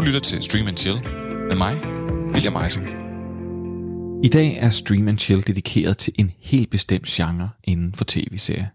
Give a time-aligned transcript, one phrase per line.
[0.00, 1.02] Du lytter til Stream and Chill
[1.48, 1.74] med mig,
[2.32, 2.86] William Eising.
[4.24, 8.66] I dag er Stream and Chill dedikeret til en helt bestemt genre inden for tv-serier.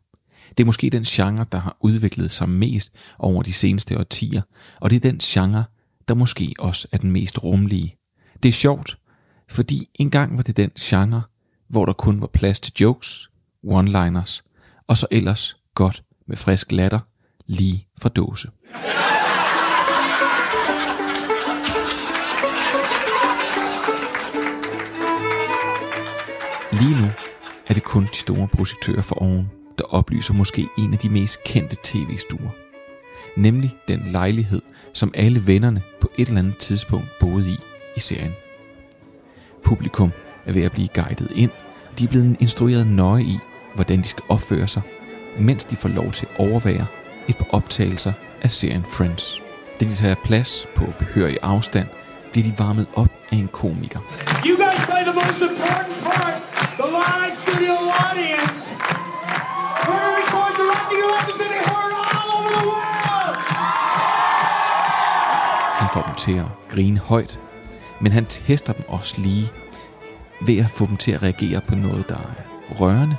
[0.50, 4.42] Det er måske den genre, der har udviklet sig mest over de seneste årtier,
[4.82, 5.64] og det er den genre,
[6.08, 7.96] der måske også er den mest rumlige.
[8.44, 8.98] Det er sjovt,
[9.50, 11.22] fordi engang var det den genre,
[11.70, 13.30] hvor der kun var plads til jokes,
[13.68, 14.42] one-liners,
[14.88, 17.00] og så ellers godt med frisk latter,
[17.48, 18.50] lige fra dåse.
[26.82, 27.08] Lige nu
[27.68, 31.44] er det kun de store projektører for oven, der oplyser måske en af de mest
[31.44, 32.50] kendte tv-stuer.
[33.38, 34.62] Nemlig den lejlighed,
[34.94, 37.58] som alle vennerne på et eller andet tidspunkt boede i
[37.96, 38.34] i serien.
[39.64, 40.12] Publikum
[40.46, 41.52] er ved at blive guidet ind,
[42.00, 43.38] de er blevet instrueret nøje i,
[43.76, 44.82] hvordan de skal opføre sig,
[45.40, 46.86] mens de får lov til at overvære
[47.28, 49.42] et par optagelser af serien Friends.
[49.80, 51.88] Da de tager plads på behørig afstand,
[52.32, 54.00] bliver de varmet op af en komiker.
[54.46, 56.05] You guys play the most important
[57.16, 57.76] part, live studio
[58.10, 58.60] audience.
[59.88, 63.38] We're record directing your going to be heard all over the world.
[65.82, 67.40] Han får dem til at grine højt,
[68.02, 69.52] men han tester dem også lige
[70.42, 72.34] ved at få dem til at reagere på noget, der er
[72.80, 73.18] rørende,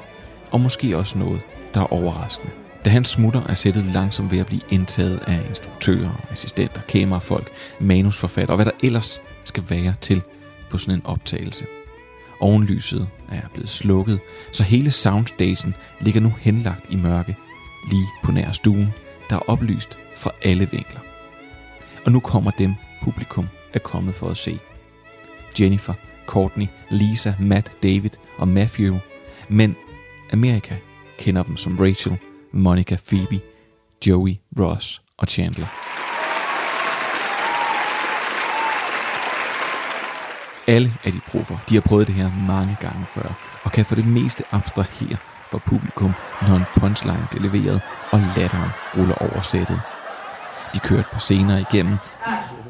[0.50, 1.40] og måske også noget,
[1.74, 2.52] der er overraskende.
[2.84, 7.48] Da han smutter, er sættet langsomt ved at blive indtaget af instruktører, assistenter, kamerafolk,
[7.80, 10.22] manusforfatter og hvad der ellers skal være til
[10.70, 11.66] på sådan en optagelse.
[12.40, 14.20] Ovenlyset er blevet slukket,
[14.52, 17.36] så hele soundstagen ligger nu henlagt i mørke,
[17.90, 18.94] lige på nær stuen,
[19.30, 21.00] der er oplyst fra alle vinkler.
[22.04, 24.58] Og nu kommer dem, publikum er kommet for at se.
[25.60, 25.94] Jennifer,
[26.26, 28.96] Courtney, Lisa, Matt, David og Matthew.
[29.48, 29.76] Men
[30.32, 30.74] Amerika
[31.18, 32.18] kender dem som Rachel,
[32.52, 33.40] Monica, Phoebe,
[34.06, 35.95] Joey, Ross og Chandler.
[40.66, 41.56] Alle er de proffer.
[41.68, 45.16] De har prøvet det her mange gange før, og kan for det meste abstrahere
[45.50, 46.12] for publikum,
[46.48, 47.80] når en punchline bliver leveret,
[48.10, 49.80] og latteren ruller over sættet.
[50.74, 51.96] De kører et par scener igennem,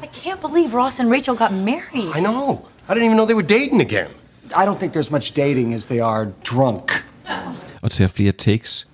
[0.03, 2.15] I can't believe Ross and Rachel got married.
[2.15, 2.67] I know.
[2.89, 4.09] I didn't even know they were dating again.
[4.55, 7.05] I don't think there's much dating as they are drunk.
[7.81, 8.87] og tager flere takes,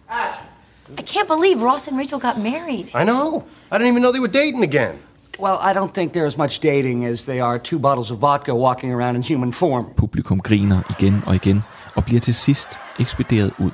[0.98, 2.86] I can't believe Ross and Rachel got married.
[2.94, 3.44] I know.
[3.72, 4.96] I didn't even know they were dating again.
[5.40, 8.94] Well, I don't think there's much dating as they are two bottles of vodka walking
[8.94, 9.86] around in human form.
[9.98, 11.62] Publikum griner igen og igen
[11.96, 13.72] og bliver til sidst ekspederet ud.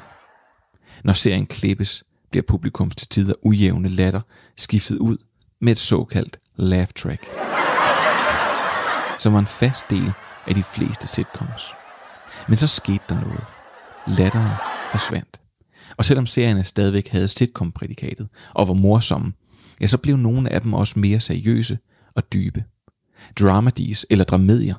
[1.04, 4.22] Når serien klippes, bliver publikums til tider ujævne latter
[4.58, 5.18] skiftet ud
[5.62, 7.26] med et såkaldt laugh track,
[9.20, 10.12] som var en fast del
[10.48, 11.74] af de fleste sitcoms.
[12.48, 13.44] Men så skete der noget.
[14.08, 14.52] Latteren
[14.92, 15.42] forsvandt.
[15.98, 19.34] Og selvom serien stadigvæk havde sitcom-prædikatet og var morsomme,
[19.82, 21.78] ja, så blev nogle af dem også mere seriøse
[22.16, 22.64] og dybe.
[23.40, 24.76] Dramedies eller dramedier.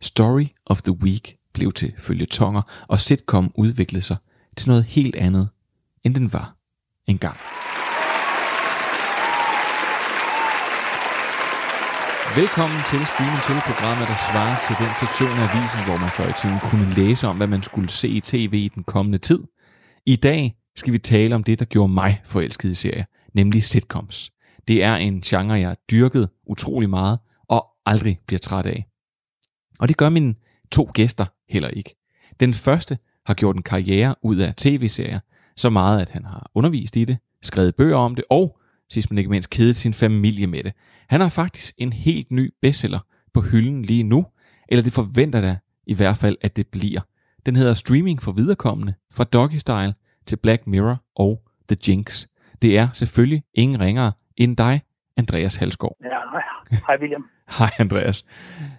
[0.00, 4.16] Story of the Week blev til følgetonger, og sitcom udviklede sig
[4.56, 5.48] til noget helt andet,
[6.04, 6.56] end den var
[7.06, 7.36] engang.
[12.36, 16.28] Velkommen til Stream til programmet, der svarer til den sektion af avisen, hvor man før
[16.28, 19.40] i tiden kunne læse om, hvad man skulle se i tv i den kommende tid.
[20.06, 24.32] I dag skal vi tale om det, der gjorde mig forelsket i serier, nemlig sitcoms.
[24.68, 28.86] Det er en genre, jeg har dyrket utrolig meget og aldrig bliver træt af.
[29.80, 30.34] Og det gør mine
[30.72, 31.94] to gæster heller ikke.
[32.40, 35.20] Den første har gjort en karriere ud af tv-serier,
[35.56, 38.58] så meget at han har undervist i det, skrevet bøger om det og,
[38.90, 40.72] sidst men ikke mindst, kedet sin familie med det.
[41.08, 43.00] Han har faktisk en helt ny bestseller
[43.34, 44.26] på hylden lige nu,
[44.68, 45.56] eller det forventer der
[45.86, 47.00] i hvert fald, at det bliver.
[47.46, 49.94] Den hedder Streaming for viderekommende, fra Doggy Style
[50.26, 52.26] til Black Mirror og The Jinx.
[52.62, 54.82] Det er selvfølgelig ingen ringere end dig,
[55.16, 55.96] Andreas Halsgaard.
[56.02, 56.42] Ja, hej.
[56.86, 57.24] Hej William.
[57.58, 58.24] Hej Andreas.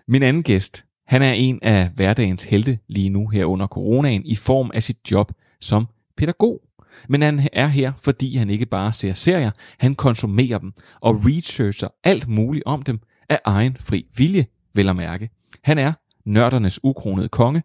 [0.07, 4.35] Min anden gæst, han er en af hverdagens helte lige nu her under coronaen i
[4.35, 6.61] form af sit job som pædagog.
[7.09, 11.87] Men han er her, fordi han ikke bare ser serier, han konsumerer dem og researcher
[12.03, 12.99] alt muligt om dem
[13.29, 15.29] af egen fri vilje, vel at mærke.
[15.63, 15.93] Han er
[16.25, 17.63] nørdernes ukronede konge,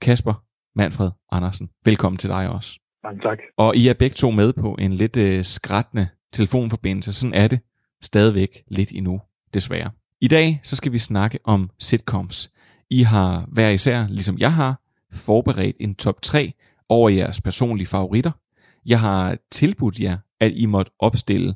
[0.00, 0.34] Kasper
[0.76, 1.68] Manfred Andersen.
[1.84, 2.83] Velkommen til dig også.
[3.04, 3.38] Mange tak.
[3.56, 7.12] Og I er begge to med på en lidt øh, skrættende telefonforbindelse.
[7.12, 7.60] Sådan er det
[8.02, 9.20] stadigvæk lidt endnu,
[9.54, 9.90] desværre.
[10.20, 12.50] I dag så skal vi snakke om sitcoms.
[12.90, 14.80] I har hver især, ligesom jeg har,
[15.12, 16.52] forberedt en top 3
[16.88, 18.30] over jeres personlige favoritter.
[18.86, 21.54] Jeg har tilbudt jer, at I måtte opstille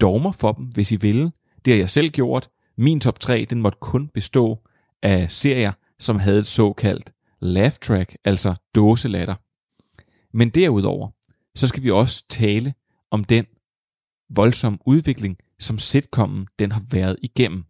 [0.00, 1.30] dogmer for dem, hvis I ville.
[1.64, 2.48] Det har jeg selv gjort.
[2.78, 4.58] Min top 3, den måtte kun bestå
[5.02, 9.34] af serier, som havde et såkaldt laugh track, altså dåselatter.
[10.34, 11.08] Men derudover,
[11.54, 12.74] så skal vi også tale
[13.10, 13.46] om den
[14.30, 17.64] voldsom udvikling, som sitcomen den har været igennem.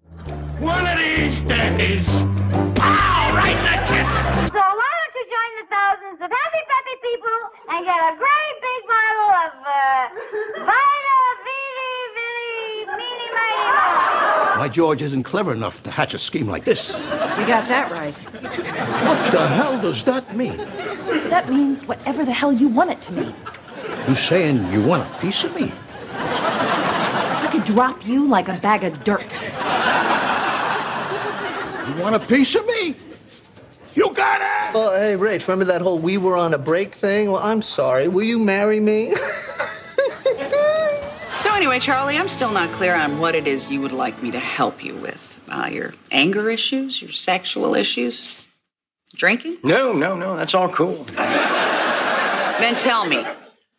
[0.61, 2.07] One of these days.
[2.83, 3.25] Pow!
[3.41, 4.23] Right in the kisser.
[4.57, 7.39] So why don't you join the thousands of happy, peppy people
[7.73, 10.05] and get a great big bottle of uh,
[10.69, 12.53] Vita Vidi Vidi
[12.99, 16.83] Meeny Mighty Why, George isn't clever enough to hatch a scheme like this.
[17.39, 18.19] You got that right.
[19.09, 20.59] What the hell does that mean?
[21.29, 23.35] That means whatever the hell you want it to mean.
[24.09, 25.73] You saying you want a piece of me?
[26.13, 29.51] I could drop you like a bag of dirt.
[31.89, 32.97] You want a piece of me?
[33.95, 34.75] You got it!
[34.75, 37.31] Oh, hey, Rach, remember that whole we were on a break thing?
[37.33, 38.09] Well, I'm sorry.
[38.09, 39.15] Will you marry me?
[41.39, 44.33] So anyway, Charlie, I'm still not clear on what it is you would like me
[44.33, 45.39] to help you with.
[45.49, 48.48] Uh, your anger issues, your sexual issues,
[49.19, 49.59] drinking?
[49.63, 51.05] No, no, no, that's all cool.
[52.61, 53.27] Then tell me,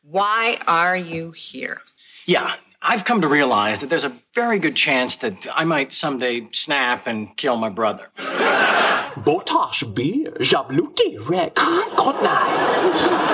[0.03, 1.81] why are you here?
[2.25, 6.47] Yeah, I've come to realize that there's a very good chance that I might someday
[6.51, 8.09] snap and kill my brother.
[8.17, 13.25] Botox beer, Jabluti red, good night.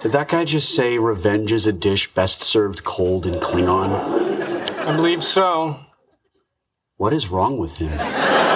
[0.00, 3.90] Did that guy just say revenge is a dish best served cold in Klingon?
[4.86, 5.80] I believe so.
[6.96, 8.55] What is wrong with him?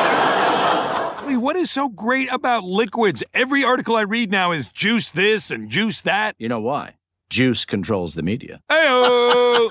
[1.30, 3.22] Wait, what is so great about liquids?
[3.32, 6.34] Every article I read now is juice this and juice that.
[6.38, 6.96] You know why?
[7.30, 8.60] Juice controls the media.
[8.68, 9.70] Heyo!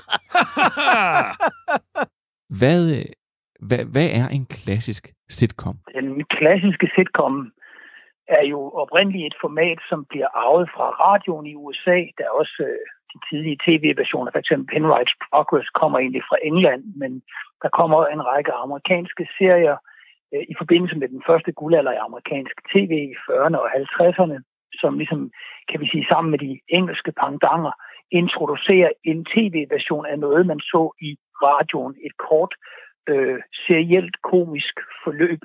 [2.58, 3.04] Hvad,
[3.60, 5.76] hvad, hvad er en klassisk sitcom?
[5.94, 7.52] Den klassiske sitcom
[8.28, 11.98] er jo oprindeligt et format, som bliver arvet fra radioen i USA.
[12.18, 14.52] Der er også øh, de tidlige tv-versioner, f.eks.
[14.72, 17.22] Penrite's Progress kommer egentlig fra England, men
[17.62, 19.76] der kommer en række amerikanske serier
[20.34, 24.36] Øh, i forbindelse med den første guldalder i amerikansk tv i 40'erne og 50'erne,
[24.80, 25.30] som ligesom,
[25.70, 27.72] kan vi sige, sammen med de engelske pandanger,
[28.10, 31.10] introducerer en tv-version af noget, man så i
[31.42, 31.94] radioen.
[32.06, 32.52] Et kort,
[33.08, 34.74] øh, serielt komisk
[35.04, 35.42] forløb,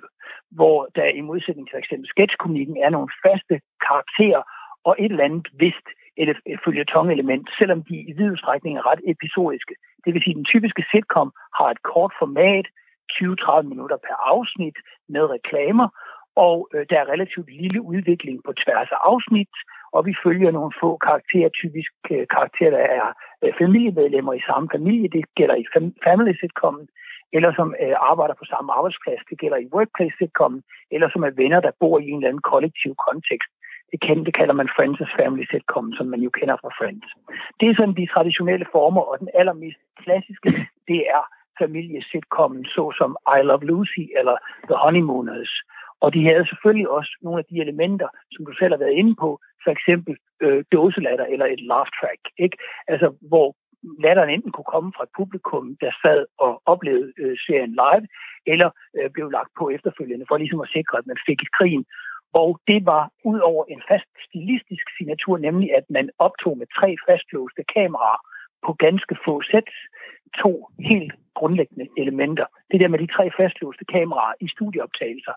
[0.52, 3.56] hvor der i modsætning til eksempel sketchkomikken er nogle faste
[3.88, 4.42] karakterer
[4.88, 9.02] og et eller andet vist et, et følgetong-element, selvom de i vid udstrækning er ret
[9.14, 9.76] episodiske.
[10.06, 12.68] Det vil sige, at den typiske sitcom har et kort format,
[13.14, 14.78] 20-30 minutter per afsnit
[15.10, 15.88] med reklamer,
[16.36, 19.54] og øh, der er relativt lille udvikling på tværs af afsnit,
[19.96, 23.08] og vi følger nogle få karakterer, typisk øh, karakterer, der er
[23.44, 25.10] øh, familiemedlemmer i samme familie.
[25.16, 26.88] Det gælder i fam- family sitcomen,
[27.34, 29.22] eller som øh, arbejder på samme arbejdsplads.
[29.30, 30.62] Det gælder i workplace sitcomen,
[30.92, 33.52] eller som er venner, der bor i en eller anden kollektiv kontekst.
[33.92, 37.10] Det, kendte, det kalder man Friends' Family sitcom, som man jo kender fra Friends.
[37.60, 40.50] Det er sådan de traditionelle former, og den allermest klassiske,
[40.90, 41.24] det er
[41.62, 44.36] familiesitcomen, såsom I Love Lucy eller
[44.70, 45.54] The Honeymooners.
[46.04, 49.16] Og de havde selvfølgelig også nogle af de elementer, som du selv har været inde
[49.24, 49.30] på,
[49.64, 50.14] for eksempel
[50.44, 52.58] øh, dåselatter eller et laugh track, ikke?
[52.88, 53.48] Altså, hvor
[54.06, 58.06] latteren enten kunne komme fra et publikum, der sad og oplevede øh, serien live,
[58.52, 61.86] eller øh, blev lagt på efterfølgende, for ligesom at sikre, at man fik et grin.
[62.42, 66.90] Og det var ud over en fast stilistisk signatur, nemlig at man optog med tre
[67.08, 68.35] fastlåste kameraer på
[68.74, 69.70] ganske få sæt
[70.42, 72.46] to helt grundlæggende elementer.
[72.72, 75.36] Det der med de tre fastlåste kameraer i studieoptagelser,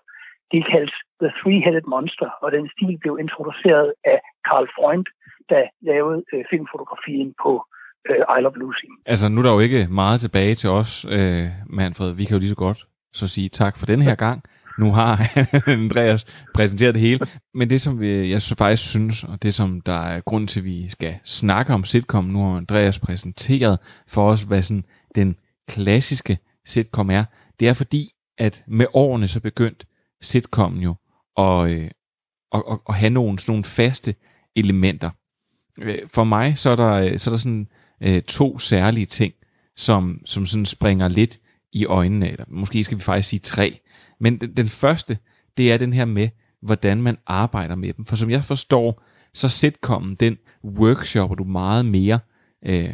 [0.51, 5.05] det kaldes The Three-Headed Monster, og den stil blev introduceret af Carl Freund,
[5.51, 7.51] der lavede øh, filmfotografien på
[8.09, 8.85] øh, I Love Lucy.
[9.05, 11.45] Altså, nu er der jo ikke meget tilbage til os, øh,
[11.79, 12.09] Manfred.
[12.19, 12.79] Vi kan jo lige så godt
[13.13, 14.39] så sige tak for den her gang.
[14.79, 17.19] Nu har Andreas præsenteret det hele.
[17.53, 20.65] Men det, som vi, jeg faktisk synes, og det, som der er grund til, at
[20.65, 24.83] vi skal snakke om sitcom, nu har Andreas præsenteret for os, hvad sådan
[25.15, 25.35] den
[25.67, 27.23] klassiske sitcom er,
[27.59, 29.85] det er fordi, at med årene så begyndt
[30.21, 30.95] sitcomen jo
[31.37, 31.91] at, øh,
[32.53, 34.15] at, at, at have nogle, sådan nogle faste
[34.55, 35.09] elementer.
[35.81, 37.67] Øh, for mig så er der, øh, så er der sådan
[38.03, 39.33] øh, to særlige ting,
[39.77, 41.39] som, som sådan springer lidt
[41.73, 43.79] i øjnene, eller måske skal vi faktisk sige tre.
[44.19, 45.17] Men den, den første,
[45.57, 46.29] det er den her med,
[46.61, 48.05] hvordan man arbejder med dem.
[48.05, 52.19] For som jeg forstår, så sitcomen, den workshopper du meget mere,
[52.65, 52.93] øh,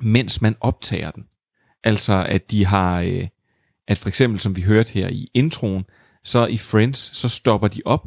[0.00, 1.26] mens man optager den.
[1.84, 3.26] Altså at de har, øh,
[3.88, 5.84] at for eksempel som vi hørte her i introen,
[6.24, 8.06] så i Friends, så stopper de op,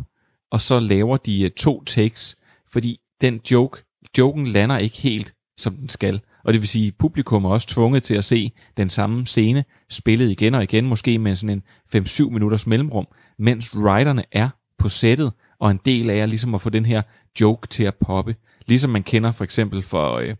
[0.51, 2.37] og så laver de øh, to takes,
[2.71, 3.83] fordi den joke,
[4.17, 6.21] joken lander ikke helt, som den skal.
[6.43, 9.63] Og det vil sige, at publikum er også tvunget til at se den samme scene
[9.89, 13.07] spillet igen og igen, måske med sådan en 5-7 minutters mellemrum,
[13.39, 17.01] mens writerne er på sættet, og en del af jer ligesom at få den her
[17.41, 18.35] joke til at poppe.
[18.67, 20.35] Ligesom man kender for eksempel for øh,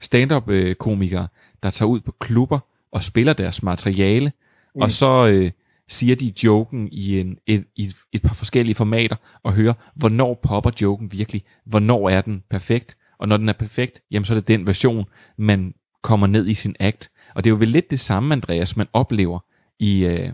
[0.00, 1.28] stand-up-komikere,
[1.62, 2.58] der tager ud på klubber
[2.92, 4.32] og spiller deres materiale,
[4.74, 4.82] mm.
[4.82, 5.50] og så øh,
[5.88, 10.70] siger de joken i, en, et, i et par forskellige formater, og hører, hvornår popper
[10.82, 14.48] joken virkelig, hvornår er den perfekt, og når den er perfekt, jamen så er det
[14.48, 15.04] den version,
[15.38, 17.10] man kommer ned i sin act.
[17.34, 19.38] Og det er jo vel lidt det samme, Andreas, man oplever
[19.80, 20.28] i, øh,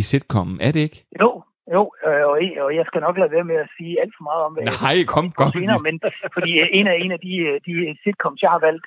[0.00, 1.06] i sitcomen, er det ikke?
[1.22, 1.30] Jo,
[1.74, 4.42] jo, øh, og, og jeg skal nok lade være med at sige alt for meget
[4.46, 5.50] om, hvad Nej, kom, kom.
[5.56, 5.94] senere, men
[6.36, 7.72] fordi øh, en af, en af de, øh, de
[8.04, 8.86] sitcoms, jeg har valgt,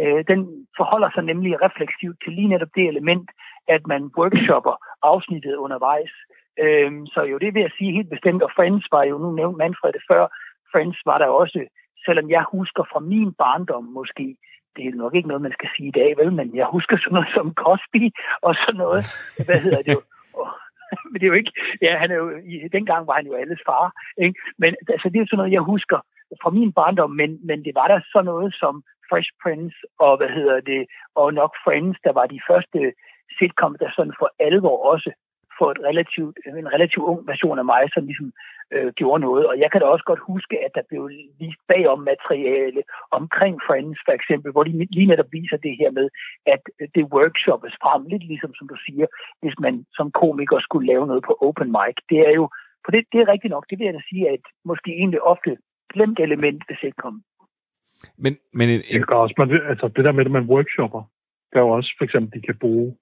[0.00, 0.40] øh, den
[0.78, 3.28] forholder sig nemlig refleksivt til lige netop det element,
[3.74, 6.12] at man workshopper afsnittet undervejs.
[6.64, 9.56] Øh, så jo, det vil jeg sige helt bestemt, og Friends var jo, nu nævnt
[9.58, 10.22] Manfred det før,
[10.72, 11.58] Friends var der også,
[12.04, 14.36] selvom jeg husker fra min barndom måske,
[14.76, 17.12] det er nok ikke noget, man skal sige i dag, vel, men jeg husker sådan
[17.12, 18.04] noget som Cosby
[18.46, 19.02] og sådan noget.
[19.46, 20.02] Hvad hedder det jo?
[21.10, 21.52] men det er jo ikke,
[21.82, 22.28] ja, han er jo,
[22.72, 23.86] dengang var han jo alles far,
[24.24, 24.40] ikke?
[24.58, 25.98] Men altså, det er sådan noget, jeg husker
[26.42, 30.28] fra min barndom, men, men det var der sådan noget som Fresh Prince og hvad
[30.38, 30.82] hedder det,
[31.14, 32.92] og nok Friends, der var de første
[33.38, 35.10] sitcom, der sådan for alvor også
[35.60, 38.28] for et relativt, en relativt ung version af mig, som ligesom
[38.74, 39.44] øh, gjorde noget.
[39.50, 41.02] Og jeg kan da også godt huske, at der blev
[41.42, 42.82] vist bagom materiale
[43.18, 46.06] omkring Friends, for eksempel, hvor de lige netop viser det her med,
[46.54, 46.62] at
[46.94, 49.06] det workshoppes frem, lidt ligesom som du siger,
[49.42, 51.96] hvis man som komiker skulle lave noget på open mic.
[52.10, 52.44] Det er jo,
[52.84, 55.50] for det, det er rigtigt nok, det vil jeg da sige, at måske egentlig ofte
[55.92, 57.16] glemt element ved sitcom.
[58.24, 61.02] Men, men en, Det, kan også, man, altså det der med, at man workshopper,
[61.52, 62.96] der er jo også for eksempel, de kan bruge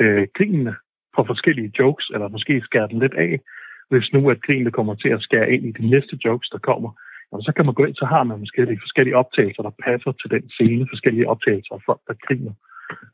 [0.00, 0.74] øh, grinene
[1.16, 3.32] på forskellige jokes, eller måske skære den lidt af,
[3.90, 6.90] hvis nu at grinene kommer til at skære ind i de næste jokes, der kommer.
[7.32, 10.12] Og så kan man gå ind, så har man måske de forskellige optagelser, der passer
[10.12, 12.54] til den scene, forskellige optagelser af folk, der griner.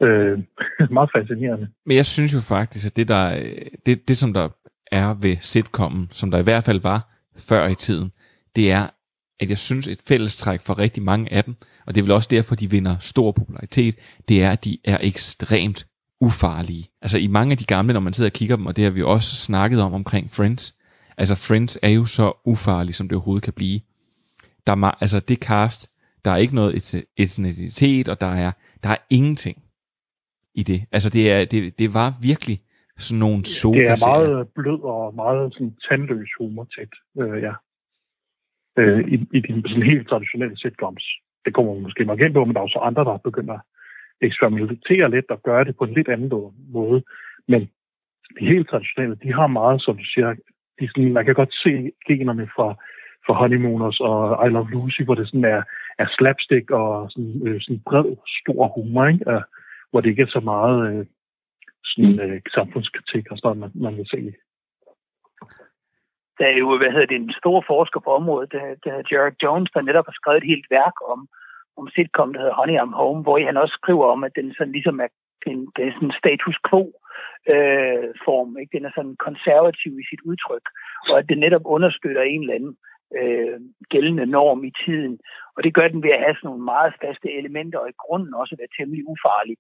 [0.07, 0.39] Øh,
[0.97, 1.69] meget fascinerende.
[1.87, 3.25] Men jeg synes jo faktisk, at det, der,
[3.87, 4.49] det, det som der
[4.93, 7.01] er ved sitcomen, som der i hvert fald var
[7.49, 8.11] før i tiden,
[8.57, 8.85] det er,
[9.41, 11.55] at jeg synes et fællestræk for rigtig mange af dem,
[11.87, 13.95] og det er vel også derfor, de vinder stor popularitet,
[14.29, 15.87] det er, at de er ekstremt
[16.21, 16.85] ufarlige.
[17.03, 18.91] Altså i mange af de gamle, når man sidder og kigger dem, og det har
[18.91, 20.77] vi også snakket om omkring Friends,
[21.17, 23.81] altså Friends er jo så ufarlige, som det overhovedet kan blive.
[24.67, 25.91] Der er, altså det cast,
[26.25, 26.73] der er ikke noget
[27.17, 29.63] etnicitet, og der er, der er ingenting
[30.55, 30.81] i det.
[30.93, 32.59] Altså det, er, det, det var virkelig
[32.99, 37.55] sådan nogle sofa Det er meget blød og meget sådan tandløs humor tæt, øh, ja.
[38.79, 41.05] Øh, i, I de sådan helt traditionelle sitcoms.
[41.45, 43.59] Det kommer man måske nok ind på, men der er jo så andre, der begynder
[44.21, 47.03] at eksperimentere lidt og gøre det på en lidt anden måde.
[47.49, 47.61] Men
[48.39, 50.35] de helt traditionelle, de har meget, som du siger,
[50.81, 52.69] de sådan, man kan godt se generne fra,
[53.27, 55.63] fra Honeymooners og I Love Lucy, hvor det sådan er,
[55.99, 59.25] er slapstick og sådan, øh, sådan bred, stor humor, ikke?
[59.35, 59.43] Uh,
[59.91, 61.07] hvor det ikke er så meget øh,
[61.85, 64.35] sådan, øh, samfundskritik og sådan man, man vil se.
[66.39, 69.37] Der er jo, hvad hedder det, en stor forsker på området, der, der er Jared
[69.43, 71.29] Jones, der netop har skrevet et helt værk om,
[71.81, 74.73] om sitcom, der hedder Honey I'm Home, hvor han også skriver om, at den sådan
[74.73, 75.09] ligesom er
[75.47, 76.83] en, den er sådan status quo
[77.55, 78.51] øh, form.
[78.61, 78.75] Ikke?
[78.77, 80.67] Den er sådan konservativ i sit udtryk,
[81.11, 82.77] og at det netop understøtter en eller anden
[83.19, 83.61] øh,
[83.93, 85.15] gældende norm i tiden.
[85.57, 88.35] Og det gør den ved at have sådan nogle meget faste elementer, og i grunden
[88.35, 89.57] også være temmelig ufarlig.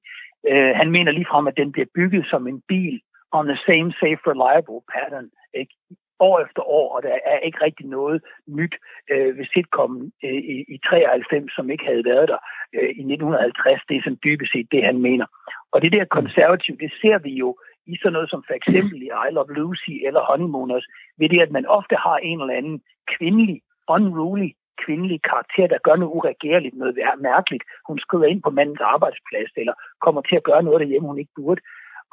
[0.50, 3.00] Øh, han mener ligefrem, at den bliver bygget som en bil
[3.33, 5.29] on the same safe reliable pattern.
[5.61, 5.75] Ikke?
[6.21, 8.75] År efter år, og der er ikke rigtig noget nyt
[9.11, 12.41] øh, ved sitcomen øh, i, i 93, som ikke havde været der
[12.75, 13.83] øh, i 1950.
[13.89, 15.27] Det er sådan dybest set det, han mener.
[15.73, 19.11] Og det der konservativ, det ser vi jo i sådan noget som for eksempel i
[19.27, 20.87] I Love Lucy eller Honeymooners,
[21.19, 22.81] ved det, at man ofte har en eller anden
[23.15, 24.50] kvindelig, unruly
[24.85, 26.95] kvindelig karakter, der gør noget uregerligt, noget
[27.31, 27.65] mærkeligt.
[27.89, 29.75] Hun skrider ind på mandens arbejdsplads, eller
[30.05, 31.61] kommer til at gøre noget derhjemme, hun ikke burde.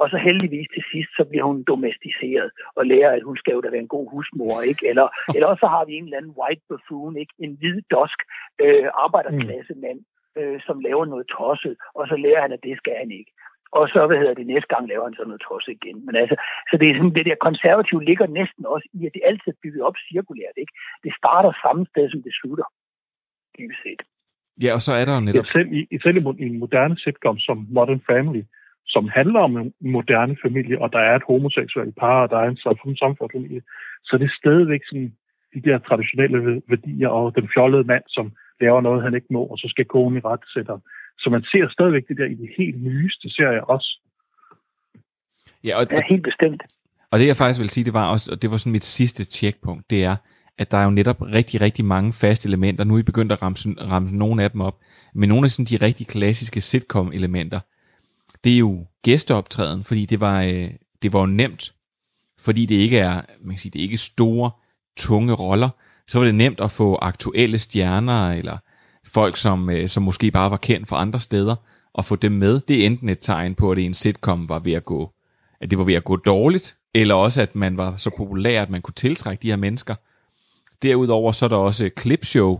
[0.02, 3.62] Og så heldigvis til sidst, så bliver hun domesticeret og lærer, at hun skal jo
[3.62, 4.84] da være en god husmor, ikke?
[4.92, 7.34] Eller, eller også så har vi en eller anden white buffoon, ikke?
[7.40, 8.20] En hvid dosk
[8.64, 10.00] øh, arbejderklasse mand,
[10.40, 13.32] øh, som laver noget tosset, og så lærer han, at det skal han ikke.
[13.78, 15.98] Og så, hvad hedder det, næste gang laver han så noget tosset igen.
[16.06, 16.36] Men altså,
[16.70, 19.62] så det er sådan, det der konservative ligger næsten også i, at det altid er
[19.64, 20.74] bygget op cirkulært, ikke?
[21.06, 22.68] Det starter samme sted, som det slutter,
[23.58, 24.02] dybest set.
[24.64, 25.46] Ja, og så er der netop...
[25.46, 28.44] Ja, selv i, selv i en moderne sitcom som Modern Family,
[28.88, 32.50] som handler om en moderne familie, og der er et homoseksuelt par, og der er
[32.50, 32.58] en
[33.04, 33.62] samfundsfamilie,
[34.04, 35.14] så det er stadigvæk sådan
[35.54, 39.58] de der traditionelle værdier, og den fjollede mand, som laver noget, han ikke må, og
[39.58, 40.74] så skal konen i ret sætte
[41.20, 43.90] Så man ser stadigvæk det der i de helt nyeste serier også.
[45.64, 46.64] Ja, og, det er helt bestemt.
[47.12, 49.24] Og det jeg faktisk vil sige, det var også, og det var sådan mit sidste
[49.26, 50.16] tjekpunkt, det er,
[50.58, 52.84] at der er jo netop rigtig, rigtig mange faste elementer.
[52.84, 54.78] Nu er I begyndt at ramse, ramse nogle af dem op.
[55.16, 57.60] Men nogle af sådan de rigtig klassiske sitcom-elementer,
[58.44, 60.70] det er jo gæsteoptræden, fordi det var, øh,
[61.02, 61.74] det var jo nemt,
[62.40, 64.52] fordi det ikke er, man kan sige, det er ikke store,
[64.98, 65.70] tunge roller,
[66.08, 68.58] så var det nemt at få aktuelle stjerner, eller
[69.06, 71.56] folk, som, øh, som måske bare var kendt fra andre steder,
[71.94, 72.62] og få dem med.
[72.68, 75.14] Det er enten et tegn på, at en sitcom var ved at gå,
[75.62, 78.70] at det var ved at gå dårligt, eller også, at man var så populær, at
[78.70, 79.96] man kunne tiltrække de her mennesker.
[80.82, 82.60] Derudover så er der også clipshow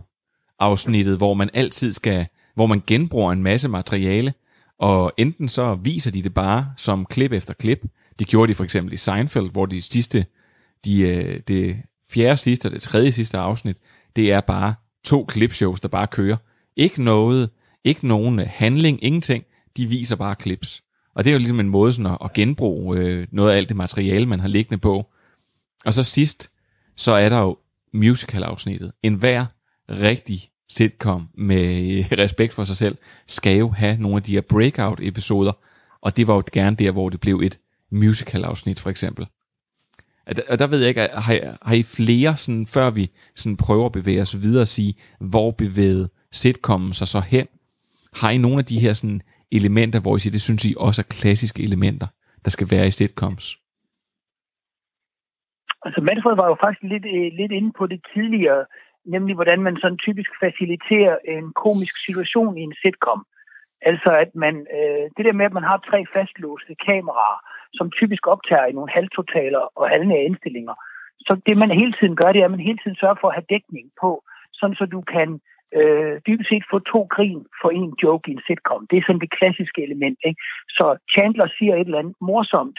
[0.58, 4.34] afsnittet, hvor man altid skal, hvor man genbruger en masse materiale,
[4.78, 7.84] og enten så viser de det bare som klip efter klip.
[8.18, 10.26] Det gjorde de for eksempel i Seinfeld, hvor de sidste,
[10.84, 11.76] de, øh, det
[12.10, 13.76] fjerde sidste og det tredje sidste afsnit,
[14.16, 16.36] det er bare to klipshows, der bare kører.
[16.76, 17.50] Ikke noget,
[17.84, 19.44] ikke nogen øh, handling, ingenting.
[19.76, 20.82] De viser bare klips.
[21.14, 23.68] Og det er jo ligesom en måde sådan at, at genbruge øh, noget af alt
[23.68, 25.06] det materiale, man har liggende på.
[25.84, 26.50] Og så sidst,
[26.96, 27.58] så er der jo
[27.92, 28.92] musical-afsnittet.
[29.02, 29.46] En hver
[29.88, 32.96] rigtig sitcom med respekt for sig selv,
[33.26, 35.52] skal jo have nogle af de her breakout-episoder,
[36.00, 37.58] og det var jo gerne der, hvor det blev et
[37.90, 39.26] musical-afsnit for eksempel.
[40.50, 43.86] Og der ved jeg ikke, har I, har I flere, sådan, før vi sådan prøver
[43.86, 47.46] at bevæge os videre og sige, hvor bevægede sitcomen sig så hen?
[48.20, 49.20] Har I nogle af de her sådan,
[49.52, 52.06] elementer, hvor I siger, det synes I også er klassiske elementer,
[52.44, 53.44] der skal være i sitcoms?
[55.84, 58.62] Altså Manfred var jo faktisk lidt, øh, lidt inde på det tidligere,
[59.06, 63.24] nemlig hvordan man sådan typisk faciliterer en komisk situation i en sitcom.
[63.82, 67.38] Altså at man, øh, det der med, at man har tre fastlåste kameraer,
[67.74, 70.74] som typisk optager i nogle halvtotaler og halvnære indstillinger.
[71.26, 73.34] Så det man hele tiden gør, det er, at man hele tiden sørger for at
[73.34, 74.10] have dækning på,
[74.52, 75.40] sådan så du kan
[75.78, 78.86] øh, dybest set få to grin for en joke i en sitcom.
[78.90, 80.18] Det er sådan det klassiske element.
[80.28, 80.40] Ikke?
[80.68, 82.78] Så Chandler siger et eller andet morsomt.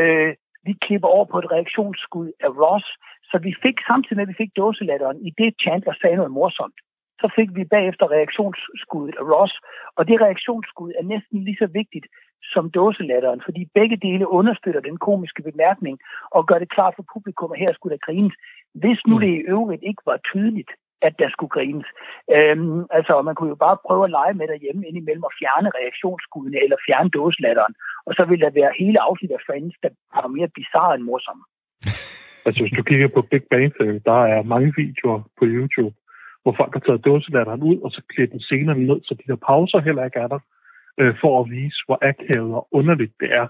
[0.00, 0.34] Øh,
[0.66, 2.86] vi klipper over på et reaktionsskud af Ross,
[3.30, 6.78] så vi fik samtidig med, at vi fik dåselatteren, i det Chandler sagde noget morsomt,
[7.22, 9.54] så fik vi bagefter reaktionsskuddet af Ross,
[9.96, 12.06] og det reaktionsskud er næsten lige så vigtigt
[12.54, 15.98] som dåselatteren, fordi begge dele understøtter den komiske bemærkning
[16.30, 18.34] og gør det klart for publikum, at her skulle der grines.
[18.74, 19.20] Hvis nu mm.
[19.20, 20.70] det i øvrigt ikke var tydeligt,
[21.06, 21.88] at der skulle grines.
[22.36, 26.58] Øhm, altså, man kunne jo bare prøve at lege med derhjemme indimellem og fjerne reaktionsskuddene
[26.64, 27.74] eller fjerne dåselatteren,
[28.06, 31.44] og så ville der være hele afsnit af Friends, der var mere bizarre end morsomme.
[32.46, 35.94] altså, hvis du kigger på Big Bang Theory, der er mange videoer på YouTube,
[36.42, 39.80] hvor folk har taget dåselatteren ud, og så klippet scenerne ned, så de der pauser
[39.80, 40.40] heller ikke er der,
[41.00, 43.46] øh, for at vise, hvor akavet og underligt det er.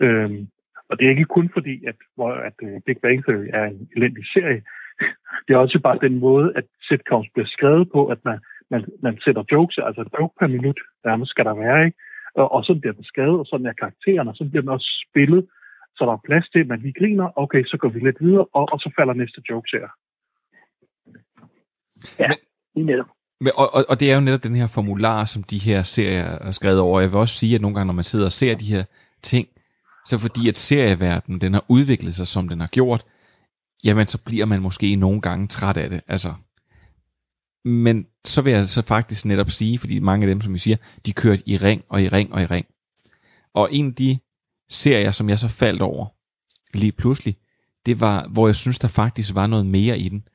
[0.00, 0.48] Øhm,
[0.90, 3.88] og det er ikke kun fordi, at, hvor, at uh, Big Bang Theory er en
[3.96, 4.62] elendig serie.
[5.44, 8.38] Det er også bare den måde, at sitcoms bliver skrevet på, at man,
[8.70, 11.98] man, man sætter jokes, altså joke per minut, nærmest skal der være, ikke?
[12.34, 14.88] Og, og sådan bliver den skrevet, og sådan er karakteren, og så bliver den også
[15.08, 15.46] spillet,
[15.96, 18.46] så der er plads til, at man lige griner, okay, så går vi lidt videre,
[18.58, 19.86] og, og så falder næste joke her.
[22.18, 22.30] Ja,
[22.74, 23.10] lige netop.
[23.40, 26.28] Men, og, og, og det er jo netop den her formular, som de her serier
[26.48, 27.00] er skrevet over.
[27.00, 28.84] Jeg vil også sige, at nogle gange, når man sidder og ser de her
[29.22, 29.48] ting,
[30.04, 33.02] så fordi at serieverdenen, den har udviklet sig, som den har gjort,
[33.84, 36.00] jamen så bliver man måske nogle gange træt af det.
[36.08, 36.34] Altså,
[37.64, 40.76] men så vil jeg så faktisk netop sige, fordi mange af dem, som vi siger,
[41.06, 42.66] de kørte i ring og i ring og i ring.
[43.54, 44.18] Og en af de
[44.70, 46.06] serier, som jeg så faldt over
[46.74, 47.36] lige pludselig,
[47.86, 50.28] det var, hvor jeg synes, der faktisk var noget mere i den.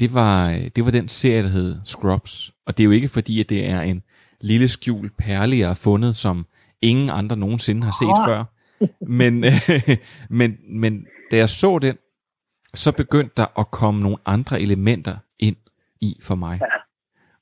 [0.00, 2.52] Det var, det var den serie, der hed Scrubs.
[2.66, 4.02] Og det er jo ikke fordi, at det er en
[4.40, 6.46] lille skjult perle, jeg har fundet, som
[6.82, 8.26] ingen andre nogensinde har set oh.
[8.26, 8.44] før.
[9.06, 9.44] Men,
[10.38, 11.96] men, men da jeg så den,
[12.74, 15.56] så begyndte der at komme nogle andre elementer ind
[16.00, 16.58] i for mig.
[16.60, 16.66] Ja.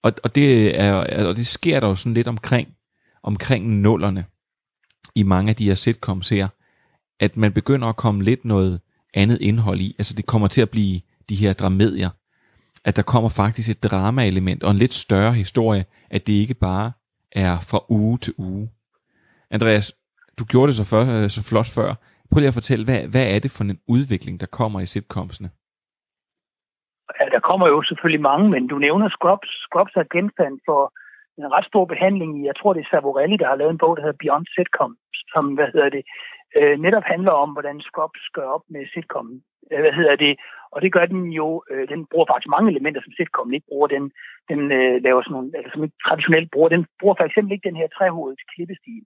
[0.03, 0.95] Og, og, det er,
[1.27, 2.69] og det sker der jo sådan lidt omkring,
[3.23, 4.25] omkring nullerne
[5.15, 6.49] i mange af de her sitcoms her,
[7.21, 8.81] at man begynder at komme lidt noget
[9.15, 9.95] andet indhold i.
[9.99, 12.11] Altså det kommer til at blive de her dramedier,
[12.85, 16.93] at der kommer faktisk et drama-element og en lidt større historie, at det ikke bare
[17.33, 18.71] er fra uge til uge.
[19.51, 19.93] Andreas,
[20.39, 21.95] du gjorde det så, før, så flot før.
[22.35, 25.49] Prøv lige at fortælle, hvad, hvad er det for en udvikling, der kommer i sitcomsene?
[27.19, 29.51] Ja, der kommer jo selvfølgelig mange, men du nævner Scrubs.
[29.67, 30.83] Scrubs er genstand for
[31.41, 33.93] en ret stor behandling i, jeg tror det er Savorelli, der har lavet en bog,
[33.97, 34.93] der hedder Beyond Sitcom,
[35.33, 36.03] som, hvad hedder det,
[36.59, 39.29] øh, netop handler om, hvordan Scrubs gør op med sitcom.
[39.73, 40.33] Øh, hvad hedder det?
[40.75, 43.89] Og det gør den jo, øh, den bruger faktisk mange elementer, som sitcom ikke bruger.
[43.97, 44.05] Den,
[44.51, 46.69] den øh, laver sådan nogle, altså som ikke traditionelt bruger.
[46.77, 49.03] Den bruger for eksempel ikke den her trehovedets klippestil.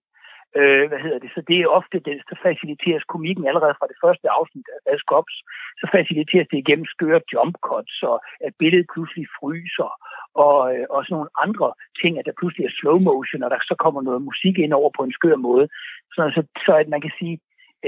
[0.59, 1.31] Øh, hvad hedder det?
[1.37, 5.35] Så det er ofte, det, så faciliteres komikken allerede fra det første afsnit af Skops,
[5.81, 8.17] så faciliteres det igennem skøre jump cuts, og
[8.47, 9.91] at billedet pludselig fryser,
[10.45, 11.69] og, øh, og sådan nogle andre
[12.01, 14.91] ting, at der pludselig er slow motion, og der så kommer noget musik ind over
[14.97, 15.69] på en skør måde.
[16.15, 17.37] Så, så, så at man kan sige,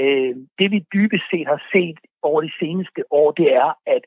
[0.00, 4.02] øh, det vi dybest set har set over de seneste år, det er, at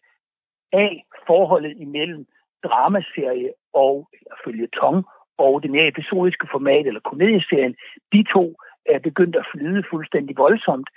[0.74, 0.88] A,
[1.28, 2.26] forholdet imellem
[2.64, 5.06] dramaserie og eller følge tong
[5.38, 7.76] og det mere episodiske format, eller komedieserien,
[8.14, 10.90] de to er begyndt at flyde fuldstændig voldsomt.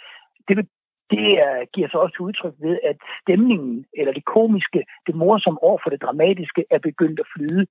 [0.48, 0.68] Det,
[1.10, 5.78] det er, giver sig også udtryk ved, at stemningen, eller det komiske, det morsomme over
[5.82, 7.66] for det dramatiske, er begyndt at flyde.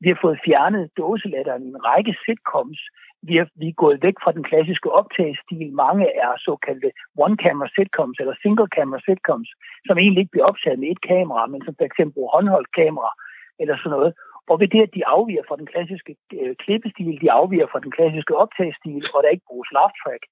[0.00, 2.80] Vi har fået fjernet dåselatteren i en række sitcoms.
[3.22, 5.72] Vi er, vi er gået væk fra den klassiske optagestil.
[5.72, 6.90] Mange er såkaldte
[7.24, 9.48] one-camera sitcoms eller single-camera sitcoms,
[9.86, 13.10] som egentlig ikke bliver optaget med et kamera, men som for eksempel håndholdt kamera
[13.60, 14.12] eller sådan noget.
[14.50, 17.90] Og ved det, at de afviger fra den klassiske øh, klippestil, de afviger fra den
[17.90, 20.22] klassiske optagestil, og der ikke bruges laugh track,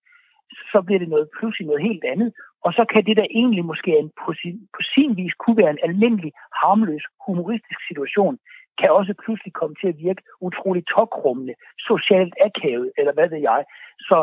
[0.72, 2.33] så bliver det noget pludselig noget helt andet.
[2.64, 5.74] Og så kan det der egentlig måske en, på, sin, på sin vis kunne være
[5.76, 8.38] en almindelig, harmløs, humoristisk situation,
[8.81, 13.64] kan også pludselig komme til at virke utrolig tokrummende, socialt akavet, eller hvad ved jeg.
[14.09, 14.18] Så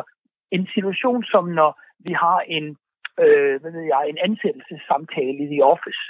[0.51, 2.77] en situation som når vi har en,
[3.23, 6.03] øh, hvad ved jeg, en ansættelsessamtale i The Office,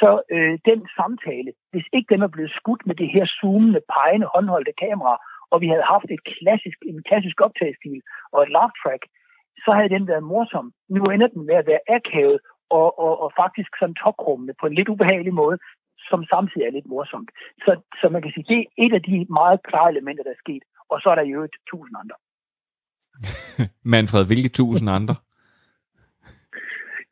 [0.00, 4.26] så øh, den samtale, hvis ikke den er blevet skudt med det her zoomende, pegende,
[4.34, 5.14] håndholdte kamera,
[5.52, 8.00] og vi havde haft et klassisk, en klassisk optagestil
[8.32, 9.02] og et laugh track,
[9.64, 10.66] så havde den været morsom.
[10.94, 12.38] Nu ender den med at være akavet
[12.78, 15.58] og, og, og faktisk sådan tokrummende på en lidt ubehagelig måde,
[16.10, 17.30] som samtidig er lidt morsomt.
[17.64, 20.44] Så, så man kan sige, det er et af de meget klare elementer, der er
[20.44, 20.62] sket.
[20.90, 22.16] Og så er der jo et tusind andre.
[23.94, 25.14] Manfred, hvilke tusind andre?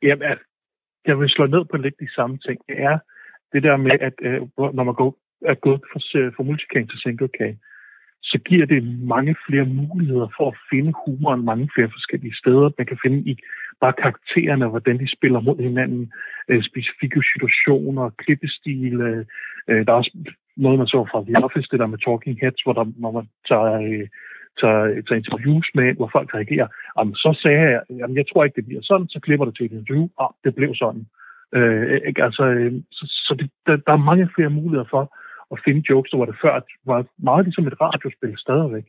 [0.03, 0.39] Jamen,
[1.07, 2.59] jeg vil slå ned på lidt de samme ting.
[2.69, 2.99] Det er
[3.53, 6.99] det der med, at øh, når man går, er gået fra, øh, fra multicam til
[6.99, 7.57] single cam,
[8.23, 12.71] så giver det mange flere muligheder for at finde humoren mange flere forskellige steder.
[12.79, 13.35] Man kan finde i
[13.81, 16.13] bare karaktererne, hvordan de spiller mod hinanden,
[16.49, 19.01] øh, specifikke situationer, klippestil.
[19.01, 19.25] Øh,
[19.69, 20.17] øh, der er også
[20.57, 23.27] noget, man så fra The Office, det der med Talking Heads, hvor, der, når man
[23.49, 24.07] tager, øh,
[24.61, 26.69] tager, tager interviews med, hvor folk reagerer.
[26.99, 29.67] Jamen, så sagde jeg, jamen, jeg tror ikke, det bliver sådan, så klipper det til
[29.67, 31.05] et interview, og det blev sådan.
[31.57, 32.25] Øh, ikke?
[32.27, 35.05] Altså, øh, så så det, der, der er mange flere muligheder for,
[35.53, 36.55] at finde jokes, der var det før
[36.87, 38.87] var meget ligesom et radiospil stadigvæk.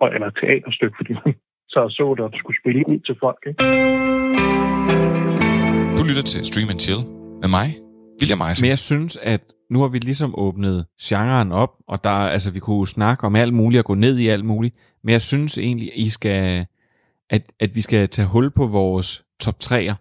[0.00, 1.34] Og, eller et teaterstykke, fordi man
[1.68, 3.40] så så det, og skulle spille ud til folk.
[3.50, 3.60] Ikke?
[5.98, 7.02] Du lytter til Stream and Chill
[7.42, 7.68] med mig,
[8.20, 8.62] William Eisen.
[8.64, 12.60] Men jeg synes, at nu har vi ligesom åbnet genren op, og der, altså, vi
[12.60, 15.90] kunne snakke om alt muligt og gå ned i alt muligt, men jeg synes egentlig,
[15.94, 16.66] I skal,
[17.30, 19.94] at, at vi skal tage hul på vores top 3'er.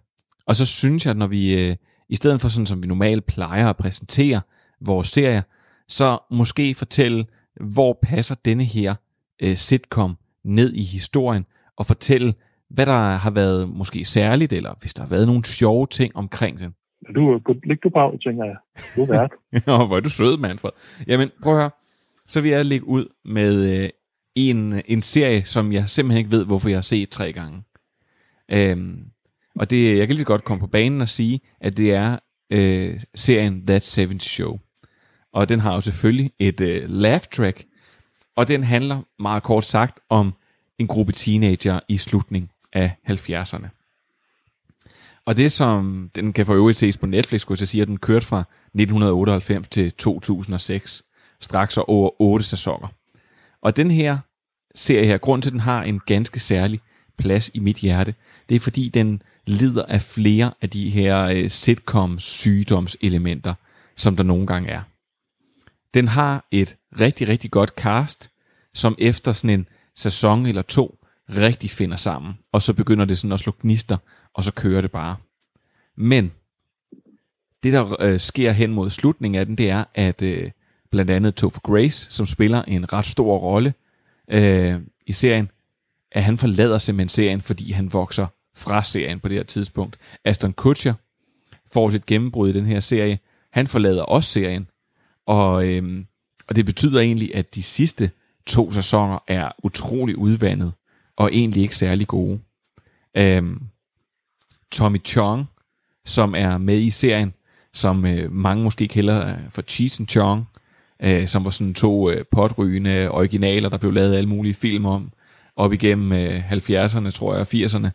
[0.48, 1.76] Og så synes jeg, når vi, øh,
[2.10, 4.42] i stedet for sådan, som vi normalt plejer at præsentere,
[4.82, 5.42] vores serier,
[5.88, 7.26] så måske fortælle,
[7.62, 8.96] hvor passer denne her
[9.42, 11.46] øh, sitcom ned i historien,
[11.78, 12.34] og fortælle,
[12.70, 16.60] hvad der har været måske særligt, eller hvis der har været nogle sjove ting omkring
[16.60, 16.74] den.
[17.16, 18.56] Du øh, er du bare, tænker jeg.
[18.96, 19.32] Du er vært.
[19.68, 20.72] Nå, hvor er du sød, Manfred.
[21.08, 21.72] Jamen, prøv at høre.
[22.28, 23.90] Så vil jeg lægge ud med øh,
[24.36, 27.64] en, en serie, som jeg simpelthen ikke ved, hvorfor jeg har set tre gange.
[28.52, 29.00] Øhm,
[29.56, 32.18] og det, jeg kan lige så godt komme på banen og sige, at det er
[32.54, 34.60] øh, serien That 70 Show
[35.34, 37.66] og den har jo selvfølgelig et øh, laugh track,
[38.36, 40.34] og den handler meget kort sagt om
[40.80, 43.79] en gruppe teenager i slutningen af 70'erne.
[45.26, 47.98] Og det som, den kan for øvrigt ses på Netflix, skulle jeg sige, at den
[47.98, 51.04] kørte fra 1998 til 2006,
[51.42, 52.88] straks over 8 sæsoner.
[53.62, 54.18] Og den her
[54.76, 56.80] serie her, grund til, at den har en ganske særlig
[57.18, 58.14] plads i mit hjerte,
[58.50, 63.54] det er fordi, den lider af flere af de her øh, sitcoms sygdomselementer,
[63.98, 64.82] som der nogle gange er.
[65.94, 68.30] Den har et rigtig, rigtig godt cast,
[68.74, 70.99] som efter sådan en sæson eller to
[71.36, 72.34] rigtig finder sammen.
[72.52, 73.98] Og så begynder det sådan at slå gnister,
[74.34, 75.16] og så kører det bare.
[75.98, 76.32] Men
[77.64, 80.52] det, der øh, sker hen mod slutningen af den, det er, at øh,
[80.92, 83.74] blandt andet Topher Grace, som spiller en ret stor rolle
[84.32, 85.52] øh, i serien,
[86.12, 89.98] at han forlader simpelthen serien, fordi han vokser fra serien på det her tidspunkt.
[90.26, 90.94] Aston Kutcher
[91.74, 93.20] får sit gennembrud i den her serie.
[93.52, 94.68] Han forlader også serien,
[95.26, 96.06] og, øh,
[96.48, 98.12] og det betyder egentlig, at de sidste
[98.46, 100.74] to sæsoner er utrolig udvandet,
[101.20, 102.40] og egentlig ikke særlig gode.
[103.18, 103.62] Øhm,
[104.72, 105.46] Tommy Chong,
[106.06, 107.34] som er med i serien,
[107.74, 110.46] som øh, mange måske kender øh, for Cheese and Chong,
[111.04, 115.12] øh, som var sådan to øh, potrygende originaler, der blev lavet alle mulige film om,
[115.56, 117.90] op igennem øh, 70'erne, tror jeg, og 80'erne.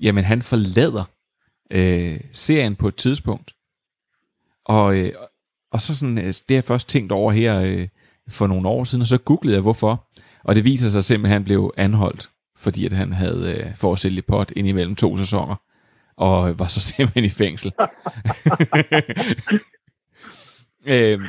[0.00, 1.04] Jamen, han forlader
[1.70, 3.54] øh, serien på et tidspunkt,
[4.64, 5.12] og, øh,
[5.72, 7.88] og så sådan, øh, det har jeg først tænkt over her øh,
[8.28, 10.08] for nogle år siden, og så googlede jeg hvorfor.
[10.44, 13.92] Og det viser sig simpelthen, at han blev anholdt, fordi at han havde øh, for
[13.92, 15.56] at sælge pot ind imellem to sæsoner,
[16.16, 17.72] og var så simpelthen i fængsel.
[20.86, 21.20] øh,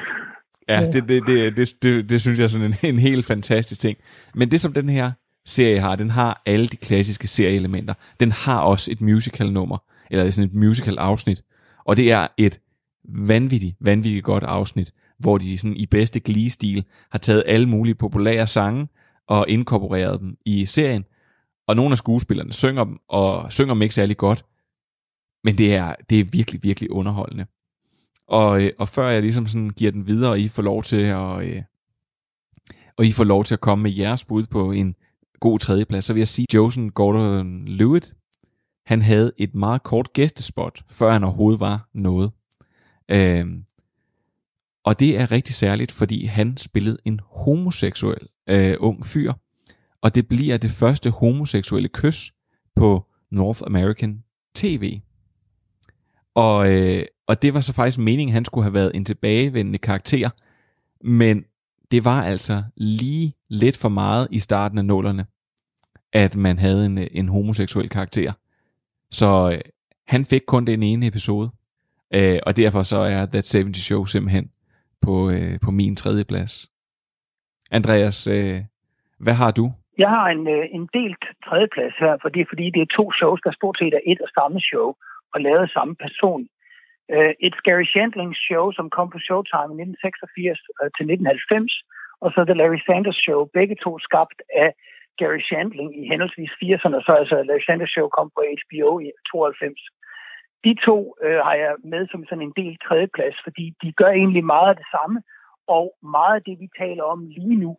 [0.70, 3.82] ja, det, det, det, det, det, det synes jeg er sådan en, en helt fantastisk
[3.82, 3.98] ting.
[4.36, 5.12] Men det som den her
[5.46, 7.94] serie har, den har alle de klassiske serieelementer.
[8.20, 9.78] Den har også et musical nummer,
[10.12, 11.42] eller sådan et musical afsnit,
[11.86, 12.60] og det er et
[13.10, 18.48] vanvittigt, vanvittigt godt afsnit, hvor de sådan i bedste glee-stil har taget alle mulige populære
[18.48, 18.88] sange
[19.28, 21.06] og inkorporeret dem i serien.
[21.70, 24.46] Og nogle af skuespillerne synger dem, og synger dem ikke særlig godt.
[25.44, 27.46] Men det er, det er virkelig, virkelig underholdende.
[28.28, 31.02] Og, øh, og før jeg ligesom sådan giver den videre, og I får lov til
[31.02, 31.62] at, øh,
[32.98, 34.96] og I får lov til at komme med jeres bud på en
[35.40, 38.14] god tredjeplads, så vil jeg sige, Josen Gordon Lewitt,
[38.86, 42.32] han havde et meget kort gæstespot, før han overhovedet var noget.
[43.12, 43.46] Øh,
[44.84, 49.34] og det er rigtig særligt, fordi han spillede en homoseksuel øh, ung fyr
[50.02, 52.34] og det bliver det første homoseksuelle kys
[52.76, 54.24] på North American
[54.56, 55.00] TV.
[56.36, 59.78] Og, øh, og det var så faktisk meningen, at han skulle have været en tilbagevendende
[59.80, 60.30] karakter,
[61.04, 61.44] men
[61.92, 65.26] det var altså lige lidt for meget i starten af nullerne,
[66.14, 68.34] at man havde en, en homoseksuel karakter.
[69.12, 69.62] Så øh,
[70.08, 71.52] han fik kun den ene episode,
[72.14, 74.50] øh, og derfor så er That 70 Show simpelthen
[75.02, 76.70] på, øh, på min tredje plads.
[77.72, 78.62] Andreas, øh,
[79.20, 79.74] hvad har du?
[80.04, 83.06] Jeg har en, øh, en delt tredjeplads her, for det er fordi, det er to
[83.20, 84.88] shows, der stort set er et og samme show,
[85.34, 86.44] og lavet af samme person.
[87.16, 91.74] Uh, et Gary Shandling show, som kom på Showtime i 1986 øh, til 1990,
[92.24, 94.70] og så The Larry Sanders Show, begge to skabt af
[95.20, 99.08] Gary Shandling i henholdsvis 80'erne, og så altså Larry Sanders Show kom på HBO i
[99.32, 99.82] 92.
[100.66, 104.46] De to uh, har jeg med som sådan en del tredjeplads, fordi de gør egentlig
[104.54, 105.18] meget af det samme,
[105.78, 105.86] og
[106.18, 107.72] meget af det, vi taler om lige nu,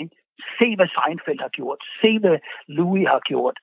[0.00, 0.16] ikke?
[0.58, 1.80] Se, hvad Seinfeld har gjort.
[2.00, 3.56] Se, hvad Louis har gjort.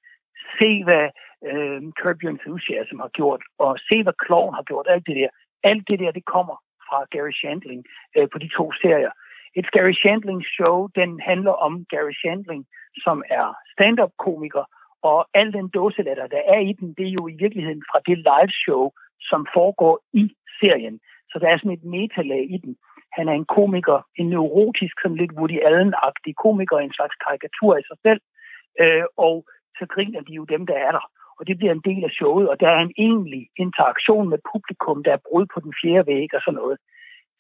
[0.58, 1.06] Se, hvad
[1.50, 3.42] øh, Curb Your Enthusiasm har gjort.
[3.60, 4.86] Og se, hvad Clown har gjort.
[4.90, 5.32] Alt det der.
[5.64, 6.56] Alt det der, det kommer
[6.88, 7.82] fra Gary Shandling
[8.18, 9.14] øh, på de to serier.
[9.60, 12.66] Et Gary Shandling show, den handler om Gary Shandling,
[13.06, 14.66] som er stand-up-komiker,
[15.12, 18.18] og al den dåselatter, der er i den, det er jo i virkeligheden fra det
[18.18, 18.84] live show,
[19.30, 20.26] som foregår i
[20.60, 21.00] serien.
[21.30, 22.78] Så der er sådan et metalag i den.
[23.18, 27.84] Han er en komiker, en neurotisk, sådan lidt Woody Allen-agtig komiker, en slags karikatur af
[27.90, 28.22] sig selv.
[28.82, 29.36] Øh, og
[29.78, 31.06] så griner de jo dem, der er der.
[31.40, 35.04] Og det bliver en del af showet, og der er en egentlig interaktion med publikum,
[35.04, 36.78] der er brud på den fjerde væg og sådan noget.